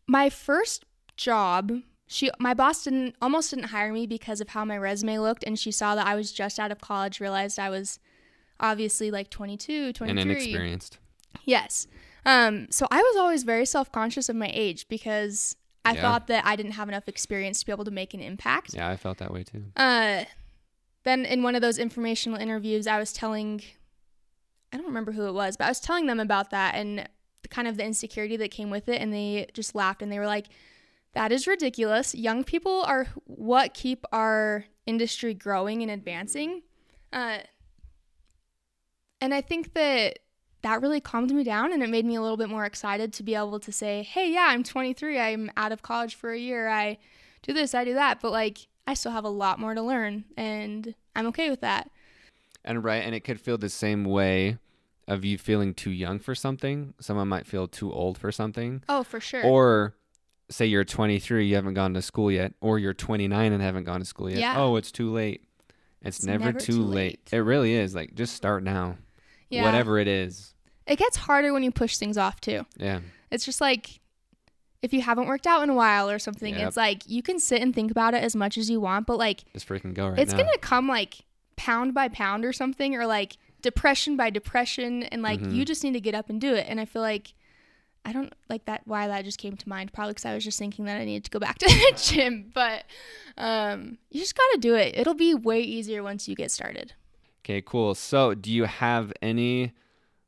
my 0.07 0.31
first 0.31 0.85
job, 1.17 1.83
she 2.07 2.31
my 2.39 2.55
boss 2.55 2.85
didn't 2.85 3.15
almost 3.21 3.51
didn't 3.51 3.67
hire 3.67 3.93
me 3.93 4.07
because 4.07 4.41
of 4.41 4.49
how 4.51 4.65
my 4.65 4.79
resume 4.79 5.19
looked, 5.19 5.45
and 5.45 5.59
she 5.59 5.71
saw 5.71 5.95
that 5.95 6.07
I 6.07 6.15
was 6.15 6.33
just 6.33 6.59
out 6.59 6.73
of 6.73 6.81
college, 6.81 7.21
realized 7.21 7.59
I 7.59 7.71
was 7.71 7.99
obviously 8.61 9.11
like 9.11 9.31
22, 9.31 9.93
23. 9.93 10.21
And 10.23 10.31
inexperienced. 10.31 10.99
Yes. 11.45 11.87
Um, 12.25 12.67
so 12.71 12.87
I 12.91 13.01
was 13.03 13.17
always 13.17 13.43
very 13.45 13.67
self 13.67 13.93
conscious 13.93 14.29
of 14.29 14.37
my 14.37 14.51
age 14.53 14.89
because 14.89 15.57
I 15.85 15.95
Yeah. 15.95 16.03
thought 16.03 16.27
that 16.27 16.45
I 16.45 16.57
didn't 16.57 16.73
have 16.73 16.89
enough 16.89 17.09
experience 17.09 17.61
to 17.61 17.67
be 17.67 17.73
able 17.73 17.85
to 17.85 17.91
make 17.91 18.13
an 18.15 18.21
impact. 18.21 18.75
Yeah, 18.75 18.89
I 18.89 18.97
felt 18.97 19.19
that 19.19 19.33
way 19.33 19.45
too. 19.45 19.65
Uh, 19.77 20.25
then 21.05 21.25
in 21.25 21.43
one 21.43 21.55
of 21.55 21.63
those 21.63 21.79
informational 21.79 22.39
interviews, 22.39 22.87
I 22.87 22.99
was 22.99 23.13
telling, 23.13 23.63
I 24.73 24.77
don't 24.77 24.87
remember 24.87 25.13
who 25.13 25.27
it 25.27 25.33
was, 25.33 25.57
but 25.57 25.65
I 25.65 25.69
was 25.69 25.81
telling 25.81 26.07
them 26.07 26.21
about 26.21 26.51
that 26.51 26.75
and 26.75 27.09
the 27.43 27.49
kind 27.49 27.69
of 27.69 27.77
the 27.77 27.85
insecurity 27.85 28.37
that 28.37 28.51
came 28.51 28.69
with 28.71 28.89
it, 28.89 29.01
and 29.01 29.13
they 29.13 29.47
just 29.55 29.75
laughed 29.75 30.03
and 30.03 30.11
they 30.13 30.19
were 30.19 30.27
like, 30.27 30.49
"That 31.15 31.33
is 31.33 31.47
ridiculous. 31.47 32.15
Young 32.15 32.45
people 32.45 32.83
are 32.83 33.07
what 33.25 33.73
keep 33.75 34.05
our 34.13 34.65
industry 34.87 35.33
growing 35.35 35.81
and 35.83 35.91
advancing." 35.91 36.63
Uh, 37.13 37.39
and 39.21 39.33
I 39.33 39.41
think 39.41 39.75
that 39.75 40.19
that 40.63 40.81
really 40.83 41.01
calmed 41.01 41.31
me 41.33 41.45
down 41.45 41.73
and 41.73 41.83
it 41.83 41.89
made 41.89 42.05
me 42.05 42.17
a 42.17 42.21
little 42.21 42.37
bit 42.37 42.49
more 42.49 42.65
excited 42.65 43.13
to 43.15 43.23
be 43.23 43.35
able 43.35 43.61
to 43.61 43.73
say, 43.73 44.03
hey, 44.03 44.31
yeah, 44.33 44.47
I'm 44.49 44.65
23. 44.65 45.19
I'm 45.19 45.51
out 45.57 45.73
of 45.73 45.83
college 45.83 46.15
for 46.15 46.33
a 46.33 46.39
year. 46.39 46.69
I 46.69 46.99
do 47.43 47.53
this, 47.53 47.75
I 47.75 47.85
do 47.85 47.95
that. 47.95 48.21
But 48.21 48.33
like, 48.33 48.67
I 48.87 48.95
still 48.95 49.13
have 49.13 49.25
a 49.25 49.29
lot 49.31 49.61
more 49.61 49.75
to 49.75 49.83
learn 49.83 50.25
and 50.37 50.95
I'm 51.15 51.27
okay 51.29 51.51
with 51.51 51.61
that. 51.61 51.91
And 52.65 52.83
right, 52.83 53.03
and 53.05 53.15
it 53.15 53.21
could 53.21 53.41
feel 53.41 53.57
the 53.57 53.69
same 53.69 54.05
way 54.05 54.59
of 55.07 55.25
you 55.25 55.39
feeling 55.39 55.75
too 55.75 55.91
young 55.91 56.19
for 56.19 56.35
something. 56.35 56.93
Someone 57.01 57.29
might 57.29 57.47
feel 57.47 57.67
too 57.69 57.93
old 57.93 58.19
for 58.19 58.31
something. 58.33 58.83
Oh, 58.89 59.03
for 59.05 59.21
sure. 59.21 59.45
Or 59.45 59.95
say 60.51 60.67
you're 60.67 60.85
23, 60.85 61.47
you 61.47 61.55
haven't 61.55 61.75
gone 61.75 61.95
to 61.95 62.03
school 62.03 62.31
yet, 62.33 62.55
or 62.61 62.79
you're 62.79 62.95
29 62.95 63.53
and 63.53 63.63
haven't 63.63 63.85
gone 63.85 64.01
to 64.01 64.05
school 64.07 64.29
yet. 64.29 64.41
Yeah. 64.41 64.61
Oh, 64.61 64.77
it's 64.77 64.91
too 64.93 65.11
late. 65.13 65.45
It's, 66.03 66.19
It's 66.19 66.27
never, 66.27 66.45
never 66.47 66.59
too, 66.61 66.73
too 66.73 66.83
late. 66.83 66.95
late. 66.95 67.33
It 67.33 67.39
really 67.39 67.75
is. 67.75 67.95
Like 67.95 68.15
just 68.15 68.35
start 68.35 68.63
now. 68.63 68.97
Yeah. 69.51 69.63
Whatever 69.65 69.99
it 69.99 70.09
is. 70.09 70.55
It 70.87 70.97
gets 70.99 71.17
harder 71.17 71.53
when 71.53 71.63
you 71.63 71.71
push 71.71 71.97
things 71.99 72.17
off 72.17 72.41
too. 72.41 72.65
Yeah. 72.77 73.01
It's 73.31 73.45
just 73.45 73.61
like 73.61 74.01
if 74.81 74.93
you 74.93 75.03
haven't 75.03 75.27
worked 75.27 75.47
out 75.47 75.63
in 75.63 75.71
a 75.71 75.75
while 75.75 76.09
or 76.09 76.19
something, 76.19 76.55
Yep. 76.55 76.69
it's 76.69 76.77
like 76.77 77.03
you 77.09 77.23
can 77.23 77.39
sit 77.41 77.61
and 77.61 77.75
think 77.75 77.91
about 77.91 78.15
it 78.15 78.23
as 78.23 78.37
much 78.37 78.57
as 78.57 78.71
you 78.71 78.81
want, 78.81 79.07
but 79.07 79.19
like 79.19 79.45
Just 79.53 79.69
freaking 79.69 79.93
go 79.95 80.09
right 80.09 80.19
it's 80.19 80.33
now. 80.33 80.39
going 80.39 80.53
to 80.53 80.59
come 80.61 80.87
like 80.89 81.25
pound 81.57 81.93
by 81.95 82.09
pound 82.09 82.45
or 82.45 82.53
something 82.53 82.95
or 82.95 83.05
like 83.07 83.37
depression 83.61 84.17
by 84.17 84.31
depression 84.31 85.03
and 85.03 85.21
like 85.23 85.41
Mhm. 85.41 85.53
you 85.55 85.65
just 85.65 85.83
need 85.83 85.95
to 85.95 86.01
get 86.01 86.15
up 86.15 86.31
and 86.31 86.41
do 86.41 86.55
it 86.55 86.65
and 86.69 86.79
i 86.81 86.85
feel 86.85 87.03
like 87.03 87.35
i 88.05 88.13
don't 88.13 88.33
like 88.49 88.65
that 88.67 88.83
why 88.85 89.09
that 89.09 89.25
just 89.25 89.39
came 89.39 89.57
to 89.57 89.69
mind 89.69 89.93
probably 89.93 90.13
because 90.13 90.25
i 90.25 90.33
was 90.33 90.45
just 90.45 90.57
thinking 90.61 90.85
that 90.85 90.97
i 91.01 91.05
needed 91.05 91.25
to 91.25 91.31
go 91.33 91.41
back 91.41 91.59
to 91.59 91.67
the 91.67 91.93
gym 92.01 92.53
but 92.55 92.85
um 93.37 93.99
you 94.13 94.21
just 94.21 94.37
gotta 94.37 94.59
do 94.61 94.77
it 94.77 94.95
it'll 94.97 95.15
be 95.15 95.35
way 95.35 95.61
easier 95.61 96.05
once 96.05 96.29
you 96.29 96.37
get 96.37 96.53
started 96.53 96.93
Okay, 97.49 97.63
cool. 97.63 97.95
So, 97.95 98.35
do 98.35 98.53
you 98.53 98.65
have 98.65 99.11
any 99.23 99.73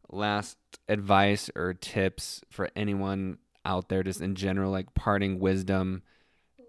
last 0.09 0.57
advice 0.89 1.51
or 1.55 1.75
tips 1.75 2.41
for 2.49 2.71
anyone 2.75 3.37
out 3.63 3.91
there 3.91 4.03
just 4.03 4.23
in 4.23 4.35
general 4.35 4.73
like 4.73 4.95
parting 4.95 5.39
wisdom? 5.39 6.03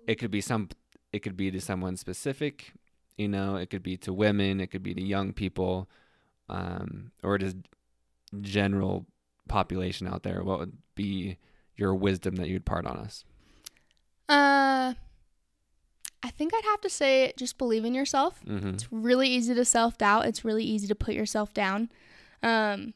It 0.08 0.16
could 0.16 0.30
be 0.30 0.42
some 0.42 0.68
it 1.14 1.20
could 1.20 1.38
be 1.38 1.52
to 1.52 1.62
someone 1.62 1.96
specific, 1.96 2.74
you 3.18 3.30
know, 3.30 3.56
it 3.56 3.70
could 3.70 3.82
be 3.82 3.96
to 3.98 4.12
women, 4.12 4.60
it 4.60 4.68
could 4.72 4.84
be 4.84 4.94
to 4.94 5.02
young 5.02 5.32
people, 5.32 5.90
um, 6.50 7.12
or 7.24 7.38
just 7.38 7.56
general 8.42 9.06
population 9.48 10.06
out 10.06 10.24
there. 10.24 10.44
What 10.44 10.60
would 10.60 10.78
be 10.96 11.38
your 11.78 11.96
wisdom 11.96 12.36
that 12.36 12.50
you'd 12.50 12.66
part 12.66 12.86
on 12.86 12.98
us? 12.98 13.24
uh 14.28 14.96
i 16.24 16.30
think 16.30 16.54
i'd 16.54 16.64
have 16.66 16.82
to 16.82 16.90
say 16.90 17.34
just 17.38 17.58
believe 17.58 17.86
in 17.86 17.94
yourself 17.94 18.42
Mm-hmm. 18.48 18.70
It's 18.70 18.92
really 18.92 19.28
easy 19.30 19.54
to 19.56 19.66
self 19.66 19.98
doubt. 19.98 20.26
It's 20.26 20.44
really 20.46 20.64
easy 20.64 20.88
to 20.88 20.96
put 20.96 21.14
yourself 21.16 21.54
down. 21.54 21.90
Um, 22.44 22.94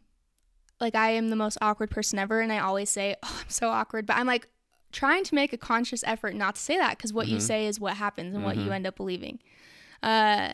like 0.80 0.96
I 0.96 1.12
am 1.12 1.30
the 1.30 1.36
most 1.36 1.58
awkward 1.62 1.90
person 1.90 2.20
ever, 2.20 2.42
and 2.42 2.52
I 2.52 2.60
always 2.60 2.90
say, 2.90 3.16
"Oh, 3.24 3.38
I'm 3.42 3.50
so 3.50 3.70
awkward," 3.70 4.06
but 4.06 4.18
I'm 4.18 4.28
like 4.28 4.48
trying 4.92 5.24
to 5.26 5.36
make 5.36 5.54
a 5.54 5.58
conscious 5.58 6.04
effort 6.06 6.36
not 6.36 6.56
to 6.56 6.62
say 6.62 6.78
that 6.78 6.98
because 6.98 7.14
what 7.14 7.28
you 7.28 7.38
Mhm. 7.38 7.42
say 7.42 7.68
is 7.68 7.80
what 7.80 7.96
happens 7.98 8.34
and 8.36 8.44
what 8.44 8.58
you 8.58 8.70
Mhm. 8.70 8.76
end 8.76 8.88
up 8.88 8.96
believing. 8.96 9.40
Uh, 10.04 10.54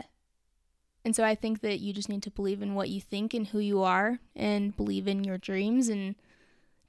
and 1.03 1.15
so 1.15 1.23
I 1.23 1.35
think 1.35 1.61
that 1.61 1.79
you 1.79 1.93
just 1.93 2.09
need 2.09 2.23
to 2.23 2.31
believe 2.31 2.61
in 2.61 2.75
what 2.75 2.89
you 2.89 3.01
think 3.01 3.33
and 3.33 3.47
who 3.47 3.59
you 3.59 3.81
are, 3.81 4.19
and 4.35 4.75
believe 4.75 5.07
in 5.07 5.23
your 5.23 5.37
dreams, 5.37 5.89
and 5.89 6.15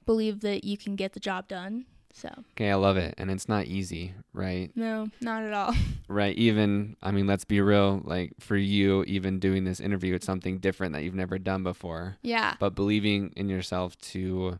believe 0.05 0.41
that 0.41 0.63
you 0.63 0.77
can 0.77 0.95
get 0.95 1.13
the 1.13 1.19
job 1.19 1.47
done. 1.47 1.85
So 2.15 2.29
Okay, 2.51 2.69
I 2.69 2.75
love 2.75 2.95
it. 2.97 3.15
And 3.17 3.31
it's 3.31 3.49
not 3.49 3.65
easy, 3.65 4.13
right? 4.33 4.71
no, 4.75 5.07
not 5.19 5.43
at 5.43 5.53
all. 5.53 5.73
Right. 6.07 6.35
Even, 6.37 6.95
I 7.01 7.09
mean, 7.11 7.25
let's 7.25 7.43
be 7.45 7.59
real. 7.59 8.01
Like 8.03 8.33
for 8.39 8.55
you, 8.55 9.03
even 9.05 9.39
doing 9.39 9.63
this 9.63 9.79
interview, 9.79 10.13
it's 10.13 10.25
something 10.25 10.59
different 10.59 10.93
that 10.93 11.01
you've 11.03 11.15
never 11.15 11.39
done 11.39 11.63
before. 11.63 12.17
yeah, 12.21 12.55
But 12.59 12.75
believing 12.75 13.33
in 13.35 13.49
yourself 13.49 13.97
to, 14.11 14.59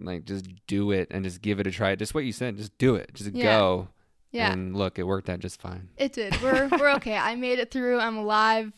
like, 0.00 0.24
just 0.24 0.46
do 0.66 0.92
it 0.92 1.08
and 1.10 1.24
just 1.24 1.42
give 1.42 1.60
it 1.60 1.66
a 1.66 1.70
try. 1.70 1.94
Just 1.94 2.14
what 2.14 2.24
you 2.24 2.32
said. 2.32 2.56
Just 2.56 2.76
do 2.78 2.94
it. 2.94 3.10
Just 3.12 3.32
Yeah. 3.34 3.44
go. 3.58 3.88
yeah. 4.32 4.52
And 4.52 4.74
look, 4.76 4.98
it 4.98 5.02
worked 5.02 5.28
out 5.28 5.40
just 5.40 5.60
fine. 5.60 5.88
It 5.98 6.12
did. 6.14 6.40
We're 6.42 6.68
we're 6.78 6.92
okay. 6.96 7.16
I 7.16 7.34
made 7.34 7.58
it 7.58 7.70
through. 7.70 7.98
I'm 7.98 8.16
alive. 8.16 8.72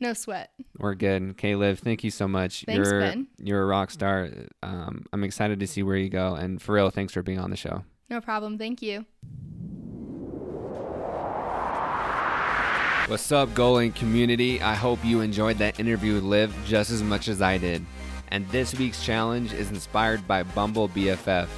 No 0.00 0.12
sweat. 0.12 0.50
We're 0.78 0.94
good. 0.94 1.30
Okay, 1.30 1.56
Liv, 1.56 1.80
thank 1.80 2.04
you 2.04 2.10
so 2.10 2.28
much. 2.28 2.64
Thanks, 2.64 2.88
you're 2.88 3.00
Ben. 3.00 3.26
you're 3.38 3.62
a 3.62 3.66
rock 3.66 3.90
star. 3.90 4.30
Um, 4.62 5.06
I'm 5.12 5.24
excited 5.24 5.58
to 5.60 5.66
see 5.66 5.82
where 5.82 5.96
you 5.96 6.08
go. 6.08 6.34
And 6.34 6.62
for 6.62 6.74
real, 6.74 6.90
thanks 6.90 7.12
for 7.12 7.22
being 7.22 7.38
on 7.40 7.50
the 7.50 7.56
show. 7.56 7.84
No 8.08 8.20
problem. 8.20 8.58
Thank 8.58 8.80
you. 8.80 9.04
What's 13.08 13.32
up, 13.32 13.48
Goalink 13.50 13.94
community? 13.94 14.60
I 14.60 14.74
hope 14.74 15.02
you 15.02 15.22
enjoyed 15.22 15.56
that 15.58 15.80
interview 15.80 16.14
with 16.14 16.24
Liv 16.24 16.54
just 16.66 16.90
as 16.90 17.02
much 17.02 17.28
as 17.28 17.40
I 17.40 17.56
did. 17.56 17.84
And 18.30 18.46
this 18.50 18.78
week's 18.78 19.02
challenge 19.02 19.54
is 19.54 19.70
inspired 19.70 20.28
by 20.28 20.42
Bumble 20.42 20.90
BFF. 20.90 21.48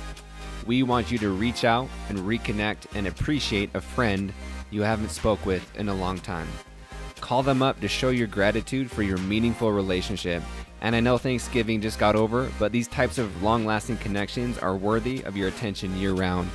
We 0.64 0.84
want 0.84 1.10
you 1.10 1.18
to 1.18 1.30
reach 1.30 1.64
out 1.64 1.88
and 2.08 2.18
reconnect 2.20 2.94
and 2.94 3.08
appreciate 3.08 3.70
a 3.74 3.80
friend 3.80 4.32
you 4.70 4.82
haven't 4.82 5.10
spoke 5.10 5.44
with 5.44 5.76
in 5.76 5.88
a 5.88 5.94
long 5.94 6.18
time. 6.20 6.46
Call 7.30 7.44
them 7.44 7.62
up 7.62 7.78
to 7.78 7.86
show 7.86 8.08
your 8.10 8.26
gratitude 8.26 8.90
for 8.90 9.04
your 9.04 9.16
meaningful 9.18 9.70
relationship. 9.70 10.42
And 10.80 10.96
I 10.96 11.00
know 11.00 11.16
Thanksgiving 11.16 11.80
just 11.80 11.96
got 11.96 12.16
over, 12.16 12.50
but 12.58 12.72
these 12.72 12.88
types 12.88 13.18
of 13.18 13.40
long-lasting 13.40 13.98
connections 13.98 14.58
are 14.58 14.76
worthy 14.76 15.22
of 15.22 15.36
your 15.36 15.46
attention 15.46 15.96
year-round. 15.96 16.50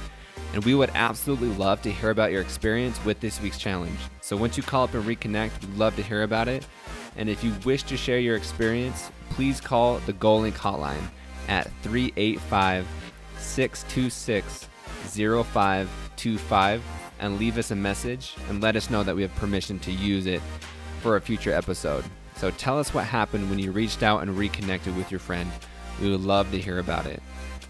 And 0.54 0.66
we 0.66 0.76
would 0.76 0.92
absolutely 0.94 1.48
love 1.56 1.82
to 1.84 1.92
hear 1.94 2.10
about 2.10 2.34
your 2.34 2.42
experience 2.42 3.02
with 3.06 3.22
this 3.22 3.40
week's 3.40 3.58
challenge. 3.58 3.98
So 4.20 4.36
once 4.36 4.58
you 4.58 4.64
call 4.64 4.84
up 4.84 4.94
and 4.94 5.06
reconnect, 5.06 5.62
we'd 5.62 5.78
love 5.78 5.96
to 5.96 6.04
hear 6.04 6.24
about 6.24 6.50
it. 6.50 6.68
And 7.16 7.30
if 7.30 7.42
you 7.42 7.54
wish 7.64 7.84
to 7.84 7.96
share 7.96 8.20
your 8.20 8.36
experience, 8.36 9.12
please 9.30 9.62
call 9.62 10.00
the 10.00 10.12
Goalink 10.12 10.56
hotline 10.56 11.10
at 11.48 11.72
385 11.84 12.86
626 13.38 14.68
0525 15.06 16.84
and 17.20 17.40
leave 17.40 17.58
us 17.58 17.72
a 17.72 17.76
message 17.76 18.36
and 18.50 18.62
let 18.62 18.76
us 18.76 18.90
know 18.90 19.04
that 19.04 19.16
we 19.16 19.22
have 19.22 19.36
permission 19.36 19.80
to 19.80 19.92
use 19.92 20.26
it 20.26 20.42
for 21.02 21.16
a 21.16 21.22
future 21.22 21.54
episode. 21.54 22.04
So 22.36 22.52
tell 22.52 22.78
us 22.78 22.94
what 22.94 23.06
happened 23.06 23.50
when 23.50 23.60
you 23.60 23.72
reached 23.72 24.04
out 24.04 24.22
and 24.22 24.38
reconnected 24.38 24.96
with 24.98 25.12
your 25.12 25.20
friend. 25.20 25.50
We 26.02 26.12
would 26.12 26.22
love 26.22 26.52
to 26.52 26.60
hear 26.60 26.80
about 26.80 27.06
it. 27.06 27.22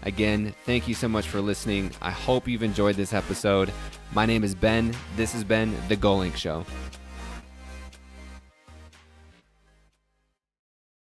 Again, 0.02 0.54
thank 0.64 0.86
you 0.88 0.94
so 0.94 1.08
much 1.08 1.26
for 1.26 1.40
listening. 1.40 1.90
I 2.00 2.10
hope 2.10 2.46
you've 2.46 2.62
enjoyed 2.62 2.96
this 2.96 3.12
episode. 3.12 3.72
My 4.12 4.26
name 4.26 4.44
is 4.44 4.54
Ben. 4.54 4.94
This 5.16 5.32
has 5.32 5.44
been 5.44 5.76
The 5.88 5.96
Goalink 5.96 6.36
Show. 6.36 6.64